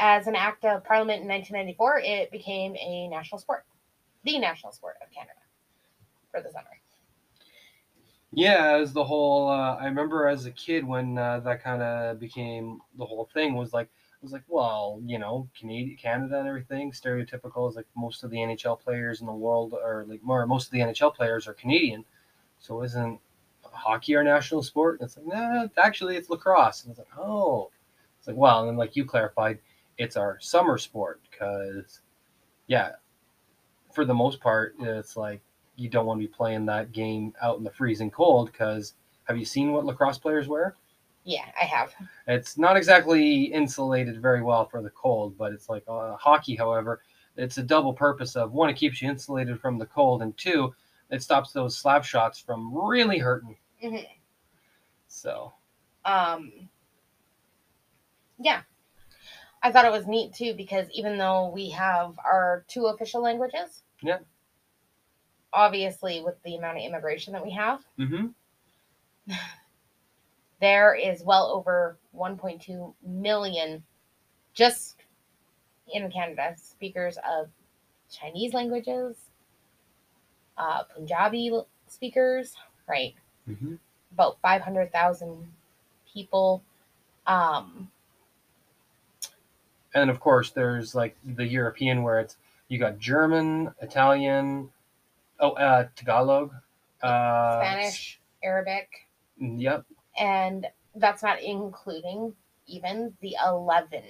[0.00, 3.64] as an act of parliament in 1994 it became a national sport
[4.24, 5.38] the national sport of canada
[6.30, 6.70] for the summer
[8.32, 9.48] Yeah, as the whole.
[9.48, 13.54] Uh, I remember as a kid when uh, that kind of became the whole thing
[13.54, 13.90] was like
[14.22, 18.38] was like, well, you know, Canada, Canada, and everything stereotypical is like most of the
[18.38, 20.46] NHL players in the world are like more.
[20.46, 22.04] Most of the NHL players are Canadian,
[22.58, 23.18] so isn't
[23.72, 25.00] hockey our national sport?
[25.00, 26.82] And it's like, nah, actually, it's lacrosse.
[26.82, 27.70] And it's like, oh,
[28.18, 29.58] it's like, well, and then like you clarified,
[29.98, 32.00] it's our summer sport because,
[32.66, 32.92] yeah,
[33.92, 35.42] for the most part, it's like
[35.76, 38.94] you don't want to be playing that game out in the freezing cold because
[39.24, 40.76] have you seen what lacrosse players wear?
[41.24, 41.94] Yeah, I have.
[42.26, 47.00] It's not exactly insulated very well for the cold, but it's like uh, hockey, however,
[47.36, 50.74] it's a double purpose of one, it keeps you insulated from the cold, and two,
[51.10, 53.56] it stops those slap shots from really hurting.
[53.82, 54.06] Mhm.
[55.08, 55.52] So,
[56.04, 56.68] um
[58.38, 58.62] yeah
[59.62, 63.82] i thought it was neat too because even though we have our two official languages
[64.02, 64.18] Yeah.
[65.52, 68.28] obviously with the amount of immigration that we have hmm
[70.62, 73.82] there is well over 1.2 million
[74.54, 74.96] just
[75.92, 77.50] in canada speakers of
[78.10, 79.16] chinese languages
[80.56, 81.50] uh, punjabi
[81.86, 82.54] speakers
[82.88, 83.14] right
[83.46, 83.74] hmm
[84.12, 85.52] about 500,000
[86.12, 86.62] people.
[87.26, 87.90] Um,
[89.94, 92.36] and of course, there's like the European where it's
[92.68, 94.70] you got German, Italian,
[95.40, 96.52] oh, uh, Tagalog,
[97.02, 98.88] uh, Spanish, Arabic,
[99.38, 99.84] Yep.
[100.18, 102.34] And that's not including
[102.66, 104.02] even the 11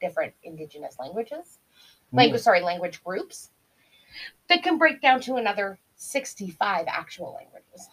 [0.00, 1.58] different indigenous languages.
[2.12, 3.50] Language, sorry, language groups
[4.48, 7.88] that can break down to another 65 actual languages.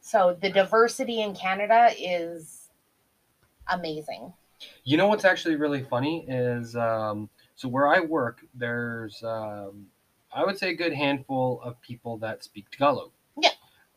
[0.00, 2.68] So the diversity in Canada is
[3.68, 4.32] amazing.
[4.84, 9.86] You know what's actually really funny is um, so where I work, there's um,
[10.32, 13.10] I would say a good handful of people that speak Tagalog.
[13.40, 13.50] Yeah.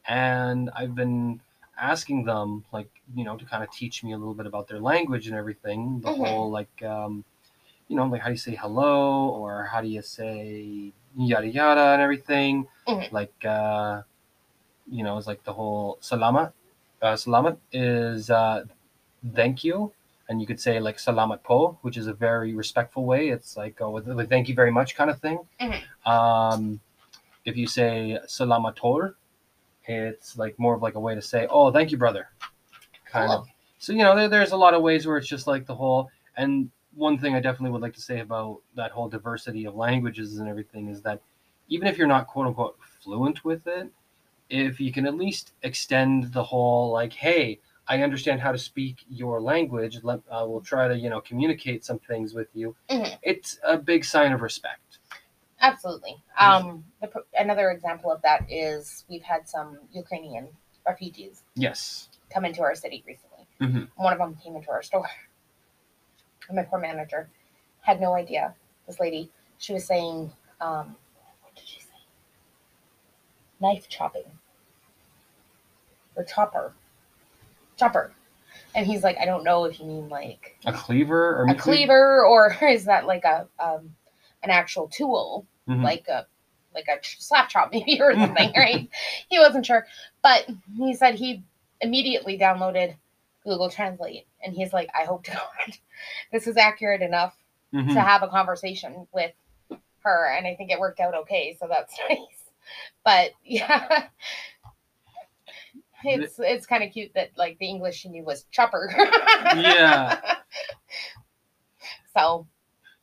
[0.08, 1.42] And I've been
[1.78, 4.80] asking them, like, you know, to kind of teach me a little bit about their
[4.80, 6.02] language and everything.
[6.02, 6.18] The Mhm.
[6.18, 7.24] whole, like, um,
[7.88, 11.94] you know, like how do you say hello or how do you say yada yada
[11.94, 12.68] and everything.
[12.88, 13.12] Mhm.
[13.12, 14.02] Like, uh,
[14.90, 16.54] you know, it's like the whole salamat.
[17.02, 18.64] Uh, salamat is uh,
[19.36, 19.92] thank you
[20.30, 23.30] and you could say like salamat po, which is a very respectful way.
[23.30, 25.40] It's like oh, with, with thank you very much kind of thing.
[25.60, 25.82] Mhm.
[26.08, 26.80] Um,
[27.46, 29.16] if you say salamator,
[29.86, 32.30] it's like more of like a way to say oh, thank you, brother,
[33.06, 33.40] kind Cool.
[33.40, 33.48] of.
[33.80, 36.10] So you know, there, there's a lot of ways where it's just like the whole.
[36.38, 40.38] And one thing I definitely would like to say about that whole diversity of languages
[40.40, 41.22] and everything is that
[41.70, 43.90] even if you're not quote unquote fluent with it,
[44.50, 49.04] if you can at least extend the whole like, hey, I understand how to speak
[49.10, 50.00] your language.
[50.04, 52.76] Let I will try to you know communicate some things with you.
[52.90, 53.18] Mhm.
[53.22, 54.93] It's a big sign of respect.
[55.64, 56.18] Absolutely.
[56.38, 60.50] Um, the, pr- another example of that is we've had some Ukrainian
[60.86, 62.10] refugees Yes.
[62.30, 63.48] come into our city recently.
[63.62, 63.88] Mhm.
[63.96, 65.08] One of them came into our store.
[66.50, 67.30] And my poor manager
[67.80, 68.54] had no idea.
[68.88, 70.98] This lady, she was saying, um,
[71.42, 71.88] what did she say?
[73.62, 74.26] Knife chopping.
[76.18, 76.74] Or chopper.
[77.78, 78.12] Chopper.
[78.76, 82.26] And he's like, I don't know if you mean like A cleaver or a cleaver
[82.26, 83.96] or is that like a um,
[84.44, 85.84] an actual tool Mhm.
[85.84, 86.26] like a
[86.74, 88.90] like a slap chop maybe or something right?
[89.30, 89.86] He wasn't sure.
[90.22, 90.48] But
[90.78, 91.44] he said he
[91.82, 92.96] immediately downloaded
[93.44, 95.76] google translate and he's like i hope to god
[96.32, 97.36] this is accurate enough
[97.74, 97.92] Mhm.
[97.94, 99.34] to have a conversation with
[100.04, 100.34] her.
[100.38, 102.20] And i think it worked out okay so that's nice.
[103.04, 104.08] But yeah.
[106.06, 108.94] It's it's kind of cute that like the english she knew was chopper.
[109.56, 110.20] Yeah.
[112.16, 112.46] so.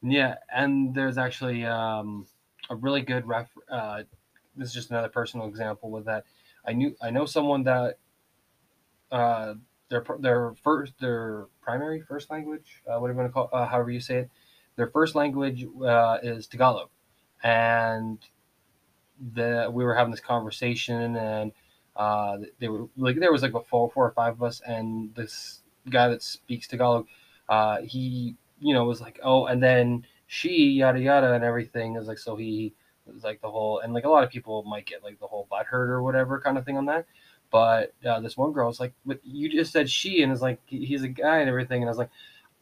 [0.02, 2.26] Yeah, and there's actually um,
[2.70, 3.50] a really good ref.
[3.70, 4.04] Uh,
[4.56, 6.24] this is just another personal example with that.
[6.66, 7.98] I knew I know someone that
[9.10, 9.54] uh,
[9.88, 13.90] their their first their primary first language, uh, whatever you want to call, uh, however
[13.90, 14.30] you say it,
[14.76, 16.88] their first language uh, is Tagalog,
[17.42, 18.18] and
[19.34, 21.52] the we were having this conversation and
[21.96, 25.14] uh, they were like there was like a four four or five of us and
[25.14, 27.06] this guy that speaks Tagalog,
[27.48, 32.06] uh, he you know was like oh and then she yada yada and everything is
[32.06, 32.72] like so he
[33.04, 35.48] was like the whole and like a lot of people might get like the whole
[35.50, 37.04] butt hurt or whatever kind of thing on that.
[37.50, 40.60] But uh, this one girl was like, "But you just said she," and it's like
[40.66, 42.10] he's a guy and everything, and I was like,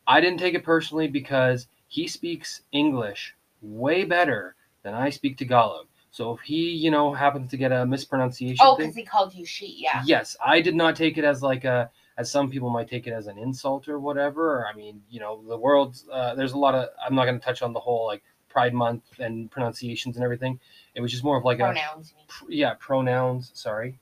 [0.07, 5.89] I didn't take it personally because he speaks English way better than I speak Tagalog.
[6.11, 9.45] So if he, you know, happens to get a mispronunciation oh because he called you
[9.45, 12.89] she yeah yes, I did not take it as like a as some people might
[12.89, 14.67] take it as an insult or whatever.
[14.67, 17.45] I mean, you know, the world's uh, there's a lot of I'm not going to
[17.45, 20.59] touch on the whole like Pride Month and pronunciations and everything.
[20.95, 23.53] It was just more of like pronouns a pr- yeah pronouns.
[23.55, 23.99] Sorry,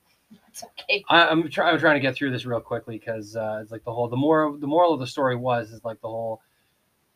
[0.47, 1.73] it's okay I, I'm trying.
[1.73, 4.07] I'm trying to get through this real quickly because uh, it's like the whole.
[4.07, 6.41] The more the moral of the story was is like the whole.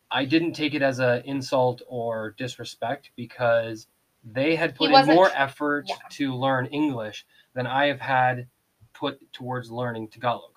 [0.08, 3.88] I didn't take it as an insult or disrespect because
[4.24, 5.96] they had put in more effort yeah.
[6.10, 8.46] to learn English than I have had
[8.92, 10.51] put towards learning Tagalog.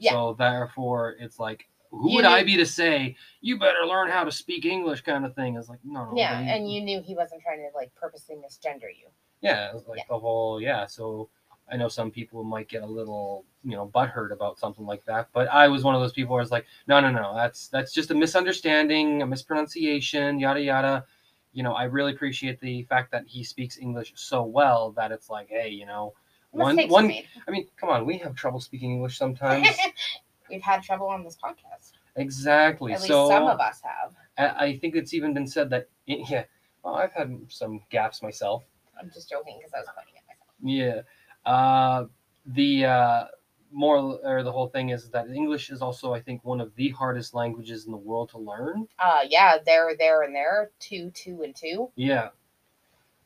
[0.00, 0.12] Yeah.
[0.12, 4.24] So therefore, it's like who You would I be to say you better learn how
[4.24, 5.56] to speak English kind of thing?
[5.56, 6.12] It's like no, no.
[6.16, 9.08] Yeah, they- and you knew he wasn't trying to like purposely misgender you.
[9.42, 10.04] yeah, it was like Yeah.
[10.08, 10.86] the whole yeah.
[10.86, 11.28] So
[11.72, 15.28] I know some people might get a little you know butthurt about something like that,
[15.32, 17.92] but I was one of those people where was like no, no, no, that's that's
[17.92, 21.04] just a misunderstanding, a mispronunciation, yada yada.
[21.52, 25.28] You know, I really appreciate the fact that he speaks English so well that it's
[25.28, 26.14] like, hey, you know,
[26.50, 27.06] one Mistakes one.
[27.06, 27.26] made.
[27.46, 29.68] I mean, come on, we have trouble speaking English sometimes.
[30.50, 31.92] We've had trouble on this podcast.
[32.16, 32.92] exactly.
[32.92, 34.14] At least so some of us have.
[34.36, 36.44] I, I think it's even been said that yeah,
[36.82, 38.64] well, I've had some gaps myself.
[39.00, 41.04] I'm just joking because I was pointing at myself.
[41.46, 41.50] Yeah.
[41.50, 42.06] Uh,
[42.46, 43.24] the uh,
[43.72, 46.90] moral or the whole thing is that English is also, I think, one of the
[46.90, 48.88] hardest languages in the world to learn.
[48.98, 50.70] Uh, yeah, there, there, and there.
[50.80, 51.90] Two, two, and two.
[51.94, 52.30] Yeah.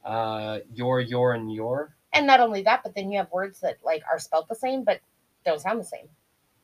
[0.04, 1.96] Uh, your, your, and your.
[2.14, 4.84] And not only that, but then you have words that like are spelled the same
[4.84, 5.00] but
[5.44, 6.08] don't sound the same,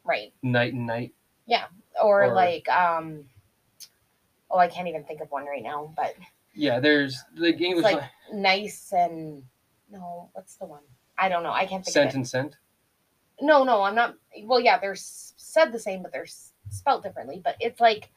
[0.05, 0.33] right?
[0.43, 1.13] Night and night.
[2.03, 3.25] Or, Or- like, um,
[4.51, 5.93] oh, I can't even think of one right now.
[5.97, 6.15] But
[6.55, 9.43] Yeah, there's the English like like, nice and
[9.91, 10.83] no, what's the one?
[11.19, 11.53] I don't know.
[11.53, 12.13] I can't think scent of it.
[12.13, 12.57] Sent and scent.
[13.43, 14.15] No, no, I'm not.
[14.45, 16.29] Well, yeah, they're said the same, but they're
[16.71, 17.41] spelled differently.
[17.43, 18.11] But it's like,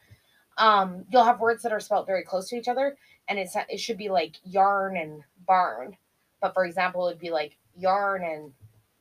[0.56, 2.96] um, you'll have words that are spelled very close to each other,
[3.28, 5.96] and it's it should be like yarn and barn.
[6.44, 8.52] But for example, it'd be like yarn and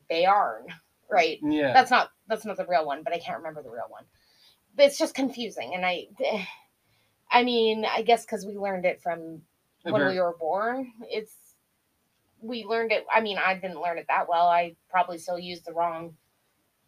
[0.10, 0.62] bayarn,
[1.12, 1.40] right?
[1.42, 1.74] Yeah.
[1.74, 4.06] That's not that's not the real one, but I can't remember the real one.
[4.78, 6.08] But it's just confusing, and I,
[7.30, 9.42] I mean, I guess because we learned it from
[9.82, 11.36] when we were born, it's
[12.40, 13.06] we learned it.
[13.14, 14.48] I mean, I didn't learn it that well.
[14.48, 16.16] I probably still used the wrong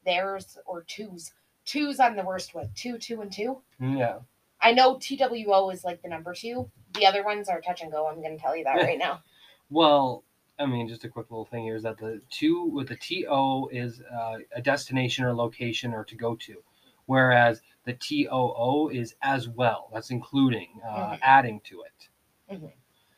[0.06, 1.34] theirs or twos.
[1.66, 2.74] Twos, I'm the worst with.
[2.76, 3.58] Two, two, and two.
[3.82, 4.20] yeah.
[4.62, 6.72] I know TWO is like the number two.
[6.93, 8.08] The other ones are touch and go.
[8.08, 9.22] I'm going to tell you that right now.
[9.70, 10.24] Well,
[10.58, 13.70] I mean, just a quick little thing here is that the two with the TO
[13.72, 16.64] is uh, a destination or location or to go to,
[17.08, 19.89] whereas the TOO is as well.
[19.93, 21.20] That's including uh, Mhm.
[21.22, 22.10] adding to it.
[22.56, 22.72] Mhm.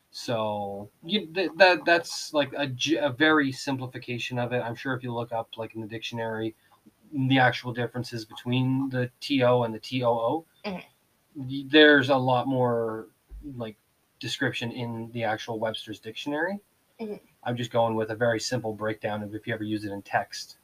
[0.09, 2.71] So you, th- that that's like a,
[3.01, 4.61] a very simplification of it.
[4.63, 6.55] I'm sure if you look up like in the dictionary,
[7.13, 11.69] the actual differences between the TO and the TOO, Mhm.
[11.69, 13.09] there's a lot more
[13.55, 13.77] like
[14.19, 16.59] description in the actual Webster's dictionary.
[16.99, 17.19] Mhm.
[17.43, 20.01] I'm just going with a very simple breakdown of if you ever use it in
[20.01, 20.57] text.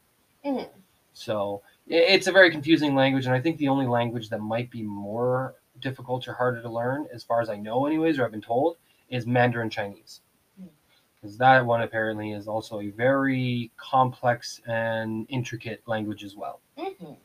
[0.43, 0.69] Mhm.
[1.13, 4.83] So it's a very confusing language, and I think the only language that might be
[4.83, 8.41] more difficult or harder to learn, as far as I know, anyways, or I've been
[8.41, 8.77] told,
[9.09, 10.21] is Mandarin Chinese.
[10.57, 10.67] Hmm.
[11.15, 16.59] Because that one apparently is also a very complex and intricate language as well.
[16.77, 17.17] Mhm.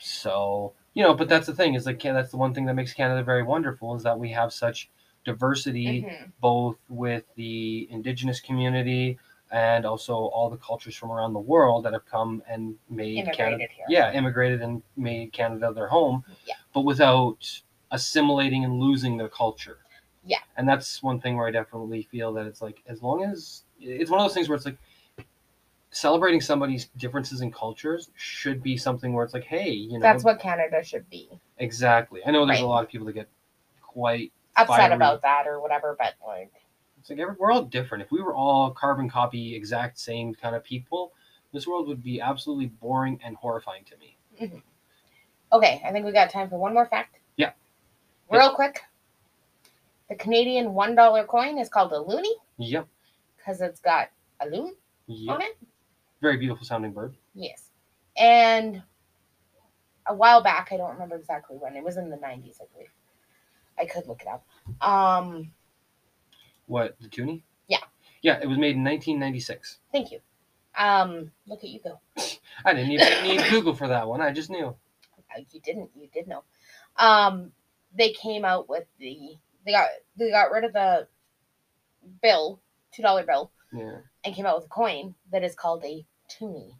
[0.00, 2.92] So you know, but that's the thing is like that's the one thing that makes
[2.92, 4.90] Canada very wonderful is that we have such
[5.32, 6.32] diversity Mhm.
[6.40, 9.18] both with the indigenous community
[9.50, 13.66] and also all the cultures from around the world that have come and made Canada
[13.76, 13.86] here.
[13.88, 16.54] yeah immigrated and made Canada their home Yeah.
[16.74, 17.40] but without
[17.90, 19.78] assimilating and losing their culture
[20.24, 20.38] Yeah.
[20.56, 24.10] and that's one thing where I definitely feel that it's like as long as it's
[24.10, 24.78] one of those things where it's like
[25.90, 30.24] celebrating somebody's differences in cultures should be something where it's like hey you know That's
[30.24, 31.30] what Canada should be.
[31.58, 33.28] exactly I know there's a lot of people that get
[33.80, 34.94] quite Upset Fiery.
[34.94, 36.52] about that or whatever, but like,
[37.00, 38.02] It's like every, we're all different.
[38.02, 41.12] If we were all carbon copy exact same kind of people,
[41.52, 44.16] this world would be absolutely boring and horrifying to me.
[44.40, 44.58] Mm-hmm.
[45.52, 47.18] okay, I think we got time for one more fact.
[47.36, 47.52] Yeah.
[48.30, 48.82] Real quick.
[50.08, 52.86] The Canadian $1 coin is called a loonie Yep.
[53.36, 54.08] because it's got
[54.40, 54.74] a loon
[55.06, 55.34] Yep.
[55.34, 55.56] on it.
[56.20, 57.16] Very beautiful sounding bird.
[57.34, 57.64] Yes.
[58.16, 58.82] And
[60.06, 61.76] a while back, I don't remember exactly when.
[61.76, 62.88] It was in the 90s, I believe.
[63.80, 64.46] I could look it up.
[64.82, 65.52] Um,
[66.66, 67.42] What, the toonie?
[67.68, 67.78] Yeah.
[68.22, 69.78] Yeah, it was made in 1996.
[69.92, 70.20] thank you.
[70.76, 72.00] Um, look at you go.
[72.64, 74.20] I didn't even need Google for that one.
[74.20, 74.68] I just knew.
[75.36, 75.90] Uh, You didn't.
[75.96, 76.44] You did know.
[76.96, 77.52] Um,
[77.94, 81.06] they came out with the they got they got rid of the
[82.22, 82.60] bill,
[82.92, 83.98] two dollar bill, Yeah.
[84.24, 86.74] and came out with a coin that is called a toonie,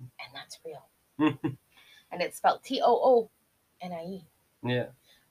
[0.00, 0.86] and that's real.
[1.18, 3.30] and it's spelled T O O
[3.80, 4.24] N I E,
[4.64, 4.86] yeah.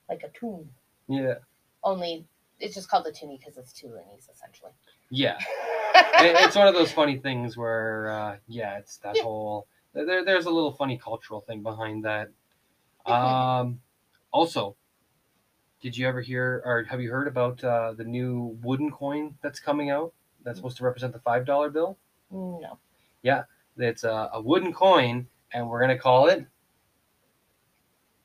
[0.09, 0.69] Like a tune.
[1.07, 1.35] Yeah.
[1.83, 2.25] Only
[2.59, 4.71] it's just called a toonie because it's two loonies essentially.
[5.09, 5.37] Yeah.
[6.17, 9.23] It- it's one of those funny things where, uh, yeah, it's that Yeah.
[9.23, 9.67] whole.
[9.93, 12.29] There, there's a little funny cultural thing behind that.
[13.05, 13.79] Um,
[14.31, 14.75] also,
[15.81, 19.59] did you ever hear or have you heard about uh, the new wooden coin that's
[19.59, 20.13] coming out?
[20.43, 21.97] That's supposed to represent the five dollar bill.
[22.31, 22.77] no,
[23.21, 23.43] Yeah,
[23.77, 26.45] It's a, a wooden coin, and we're gonna call it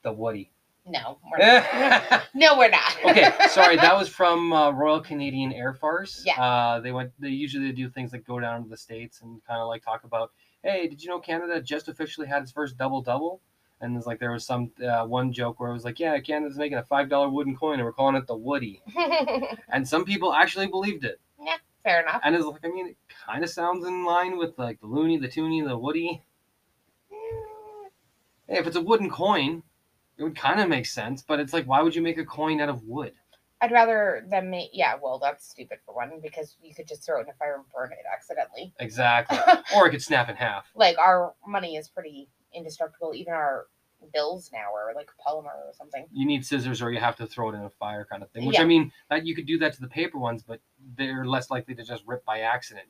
[0.03, 0.51] the Woody.
[0.87, 2.23] No, we're not.
[2.35, 2.97] no, we're not.
[3.05, 6.23] okay, sorry, that was from uh, Royal Canadian Air Farce.
[6.27, 6.41] Yeah.
[6.41, 7.13] Uh, they went.
[7.19, 10.05] They usually do things like go down to the states and kind of like talk
[10.05, 13.41] about, hey, did you know Canada just officially had its first double double?
[13.83, 16.59] And it's like there was some uh, one joke where it was like, yeah, Canada's
[16.59, 18.83] making a five dollar wooden coin and we're calling it the Woody,
[19.69, 21.21] and some people actually believed it.
[21.43, 22.21] Yeah, fair enough.
[22.25, 25.21] And it's like, I mean, it kind of sounds in line with like the Loonie,
[25.21, 26.23] the Toonie, the Woody.
[28.49, 29.63] Hey, if it's a wooden coin,
[30.21, 31.23] it would kind of make sense.
[31.23, 33.15] But it's like, why would you make a coin out of wood?
[33.63, 34.71] I'd rather them make.
[34.73, 37.57] Yeah, well, that's stupid for one because you could just throw it in a fire
[37.57, 38.73] and burn it accidentally.
[38.79, 39.39] Exactly.
[39.77, 40.67] or it could snap in half.
[40.75, 43.15] like our money is pretty indestructible.
[43.15, 43.67] Even our
[44.15, 46.07] bills now are like polymer or something.
[46.13, 48.47] You need scissors, or you have to throw it in a fire, kind of thing.
[48.47, 48.63] Which Yeah.
[48.63, 50.61] I mean, that you could do that to the paper ones, but
[50.97, 52.87] they're less likely to just rip by accident.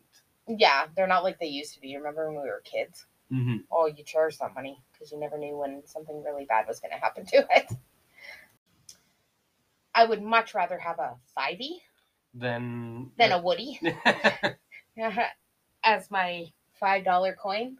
[0.46, 1.96] Yeah, they're not like they used to be.
[1.96, 3.06] Remember when we were kids?
[3.30, 6.80] Hmm Oh, you cherished that money because you never knew when something really bad was
[6.80, 7.72] going to happen to it.
[9.94, 11.80] I would much rather have a fivey
[12.34, 13.10] Then.
[13.16, 13.80] than a woody
[15.84, 16.46] as my
[16.78, 17.78] five dollar coin.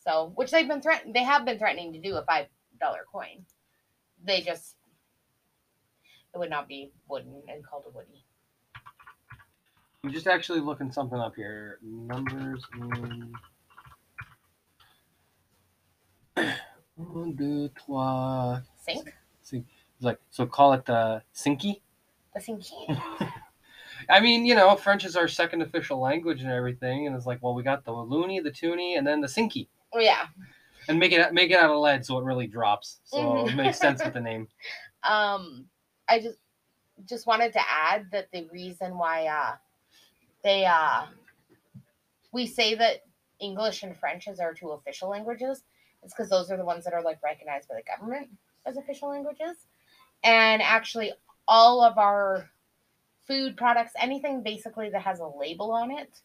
[0.00, 2.46] So, which they've been threatening, they have been threatening to do a five
[2.80, 3.46] dollar coin.
[4.24, 4.76] They just,
[6.34, 8.24] it would not be wooden and called a woody.
[10.04, 11.78] I'm just actually looking something up here.
[11.82, 13.32] Numbers in.
[16.36, 18.60] Un, deux, trois.
[18.76, 19.08] Sink,
[19.42, 19.64] It's
[20.00, 20.46] like so.
[20.46, 21.80] Call it the Sinky.
[22.34, 23.32] the sinky.
[24.08, 27.42] I mean, you know, French is our second official language and everything, and it's like,
[27.42, 30.26] well, we got the Loonie, the Toonie, and then the Sinky, yeah.
[30.88, 33.00] and make it make it out of lead so it really drops.
[33.04, 33.50] So Mhm.
[33.50, 34.48] it makes sense with the name.
[35.04, 35.66] um
[36.08, 36.38] i just
[37.08, 39.56] just wanted to add that the reason why uh
[40.44, 41.06] they uh
[42.32, 43.02] we say that
[43.40, 45.62] english and french is our two official languages
[46.04, 48.28] is because those are the ones that are like recognized by the government
[48.66, 49.66] as official languages
[50.24, 51.12] and actually
[51.48, 52.48] all of our
[53.26, 56.20] food products anything basically that has a label on it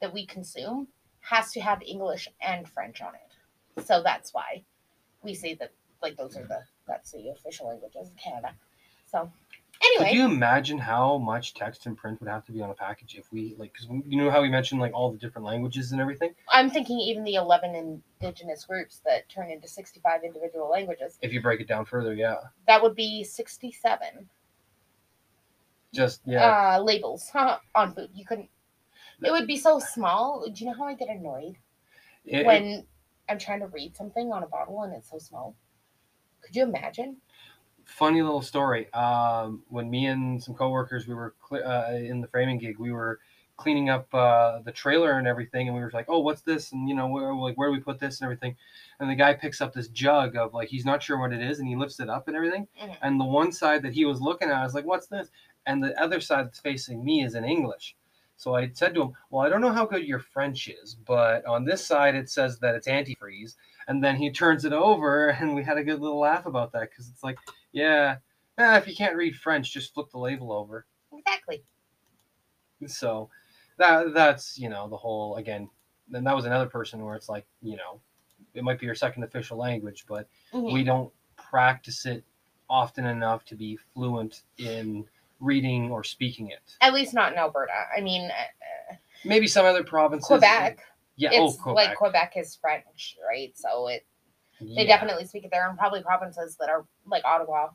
[0.00, 0.88] that we consume
[1.20, 4.62] has to have english and french on it so that's why
[5.22, 8.54] we say that like those are the that's the official languages of Canada.
[9.06, 9.30] So
[9.82, 12.74] anyway, Could you imagine how much text and print would have to be on a
[12.74, 13.72] package if we like?
[13.72, 16.34] Because you know how we mentioned like all the different languages and everything.
[16.50, 21.40] I'm thinking even the 11 indigenous groups that turn into 65 individual languages, If you
[21.42, 24.28] break it down further, yeah, that would be 67
[25.92, 26.76] just yeah.
[26.76, 27.30] uh, labels
[27.74, 28.10] on food.
[28.14, 28.50] You couldn't.
[29.22, 30.46] It would be so small.
[30.48, 31.56] Do you know how I get annoyed
[32.24, 32.86] It- it- when
[33.28, 35.56] I'm trying to read something on a bottle and it's so small?
[36.42, 37.20] Could you imagine?
[37.86, 38.92] Funny little story.
[38.92, 42.92] Um, when me and some coworkers we were cle uh, in the framing gig, we
[42.92, 43.20] were
[43.56, 46.88] cleaning up uh, the trailer and everything, and we were like, "Oh, what's this?" And
[46.88, 48.54] you know, where like where do we put this and everything.
[49.00, 51.58] And the guy picks up this jug of like he's not sure what it is,
[51.60, 52.68] and he lifts it up and everything.
[52.82, 52.96] Mhm.
[53.02, 55.30] And the one side that he was looking at, I was like, "What's this?"
[55.64, 57.96] And the other side that's facing me is in English.
[58.36, 61.46] So I said to him, "Well, I don't know how good your French is, but
[61.46, 63.56] on this side it says that it's antifreeze."
[63.88, 66.90] And then he turns it over, and we had a good little laugh about that
[66.90, 67.38] because it's like,
[67.72, 68.16] yeah,
[68.58, 70.86] eh, if you can't read French, just flip the label over.
[71.12, 71.62] Exactly.
[72.86, 73.30] So
[73.78, 75.68] that that's you know the whole again.
[76.08, 78.00] Then that was another person where it's like you know,
[78.54, 80.72] it might be your second official language, but Mhm.
[80.72, 82.24] we don't practice it
[82.68, 85.06] often enough to be fluent in
[85.40, 86.76] reading or speaking it.
[86.80, 87.72] At least not in Alberta.
[87.96, 90.26] I mean, uh, Maybe some other provinces.
[90.28, 90.78] Quebec.
[91.16, 91.30] Yeah.
[91.32, 91.88] It's oh, Quebec.
[91.88, 93.52] like Quebec is French, right?
[93.56, 94.06] So it
[94.60, 94.84] they Yeah.
[94.86, 97.68] definitely speak it there, and probably provinces that are like Ottawa,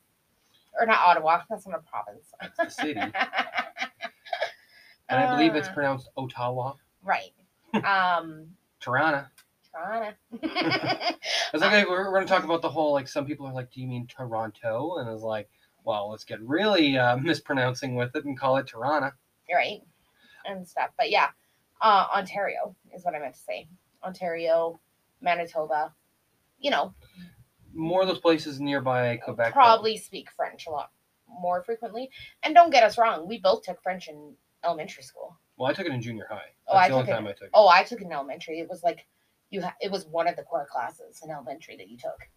[0.79, 1.41] or not Ottawa.
[1.49, 2.31] That's not a province.
[2.41, 3.13] It's the city, and
[5.09, 6.73] I believe it's Uh, pronounced Ottawa,
[7.03, 7.31] right.
[7.85, 8.47] Um,
[8.79, 9.25] Toronto.
[9.73, 10.13] Toronto.
[11.53, 13.71] It's like we're, we're going to talk about the whole like some people are like,
[13.71, 14.97] do you mean Toronto?
[14.97, 15.49] And it's like,
[15.83, 19.13] well, let's get really uh, mispronouncing with it and call it Tirana.
[19.53, 19.81] right,
[20.45, 20.89] and stuff.
[20.97, 21.29] But yeah,
[21.81, 23.67] uh, Ontario is what I meant to say.
[24.03, 24.79] Ontario,
[25.21, 25.93] Manitoba.
[26.59, 26.93] You know,
[27.73, 29.47] More of those places nearby Quebec.
[29.47, 29.51] though.
[29.53, 30.91] probably speak French a lot
[31.27, 32.09] more frequently.
[32.43, 35.37] And don't get us wrong, we both took French in elementary school.
[35.57, 36.35] Well, I took it in junior high.
[36.35, 37.49] That's Oh, I the only took it- time I took it.
[37.53, 38.59] Oh, I took it in elementary.
[38.59, 39.05] It was like
[39.49, 39.61] you.
[39.61, 42.29] Ha- it was one of the core classes in elementary that you took,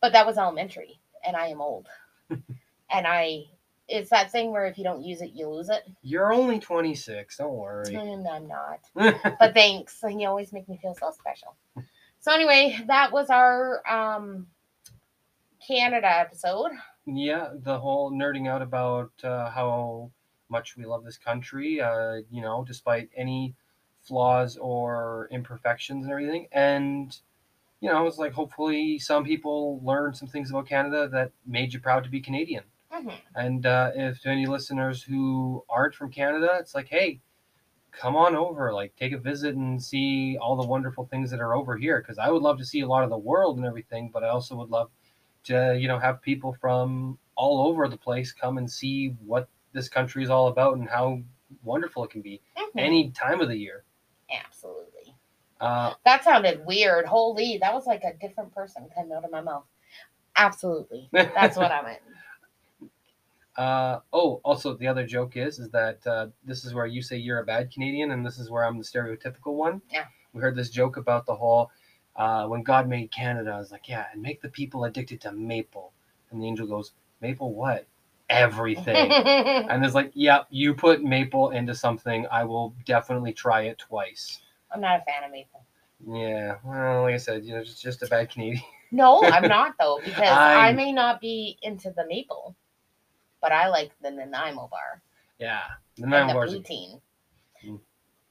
[0.00, 1.88] but that was elementary, and I am old,
[2.30, 3.44] and I.
[3.88, 5.82] It's that thing where if you don't use it, you lose it.
[6.02, 7.36] You're only 26.
[7.38, 7.94] Don't worry.
[7.94, 8.80] And I'm not.
[9.38, 9.98] But thanks.
[10.02, 11.56] You always make me feel so special.
[12.20, 14.48] So anyway, that was our um
[15.66, 16.70] Canada episode.
[17.06, 20.10] yeah, the whole nerding out about uh, how
[20.48, 23.54] much we love this country, uh, you know, despite any
[24.02, 26.48] flaws or imperfections and everything.
[26.52, 27.14] And,
[27.80, 31.80] you know, it's like hopefully some people learned some things about Canada that made you
[31.80, 32.64] proud to be Canadian.
[32.92, 33.18] Mhm.
[33.34, 37.20] And uh, if to any listeners who aren't from Canada, it's like, hey,
[37.92, 41.54] come on over, like take a visit and see all the wonderful things that are
[41.54, 42.00] over here.
[42.00, 44.28] Because I would love to see a lot of the world and everything, but I
[44.28, 44.90] also would love
[45.44, 49.88] to, you know, have people from all over the place come and see what this
[49.88, 51.20] country is all about and how
[51.62, 52.70] wonderful it can be Mhm.
[52.76, 53.84] any time of the year.
[54.30, 55.14] Absolutely.
[55.60, 57.06] Uh, That sounded weird.
[57.06, 59.64] Holy, that was like a different person coming out of my mouth.
[60.36, 61.08] Absolutely.
[61.12, 62.02] That's what I meant.
[63.58, 67.16] Uh, oh, also the other joke is is that uh, this is where you say
[67.16, 69.82] you're a bad Canadian, and this is where I'm the stereotypical one.
[69.90, 70.04] Yeah.
[70.32, 71.70] We heard this joke about the whole
[72.14, 73.50] uh, when God made Canada.
[73.50, 75.92] I was like, yeah, and make the people addicted to maple.
[76.30, 77.86] And the angel goes, maple what?
[78.30, 79.10] Everything.
[79.12, 84.40] and it's like, yeah, you put maple into something, I will definitely try it twice.
[84.72, 85.64] I'm not a fan of maple.
[86.06, 88.62] Yeah, well, like I said, you know, just just a bad Canadian.
[88.92, 92.54] No, I'm not though, because I I'm- may not be into the maple,
[93.40, 95.02] but I like the Nanaimo bar
[95.38, 95.64] Yeah,
[95.96, 97.00] the and nine the poutine
[97.64, 97.80] Mm.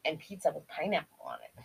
[0.06, 1.64] and pizza with pineapple on it.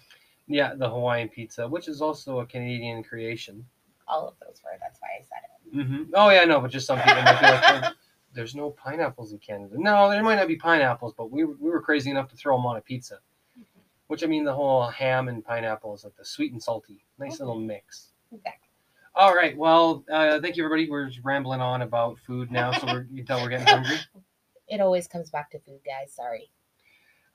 [0.49, 3.65] Yeah, the Hawaiian pizza, which is also a Canadian creation.
[4.09, 4.77] All of those were.
[4.81, 5.87] That's why I said it.
[5.87, 7.95] hmm Oh yeah, no, but just some people might be like, "Well,
[8.33, 11.71] "There's no pineapples in Canada." No, there might not be pineapples, but we were, we
[11.71, 13.21] were crazy enough to throw them on a pizza.
[14.09, 17.39] Which I mean, the whole ham and pineapple is like the sweet and salty, nice
[17.39, 18.09] little mix.
[18.33, 18.69] Exactly.
[19.15, 20.89] All right, well, uh, thank you everybody.
[20.91, 23.99] We're just rambling on about food now, so we're, you can tell we're getting hungry.
[24.69, 26.15] It always comes back to food, guys.
[26.15, 26.51] Sorry.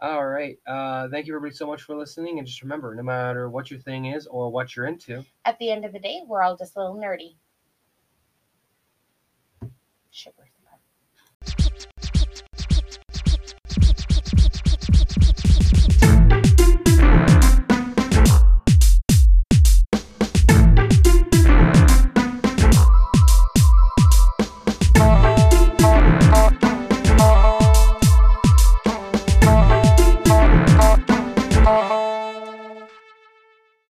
[0.01, 3.49] All right, uh, thank you everybody so much for listening, and just remember, no matter
[3.49, 6.41] what your thing is or what you're into, At the end of the day, we're
[6.41, 7.35] all just a little nerdy.
[10.09, 10.47] Shiver.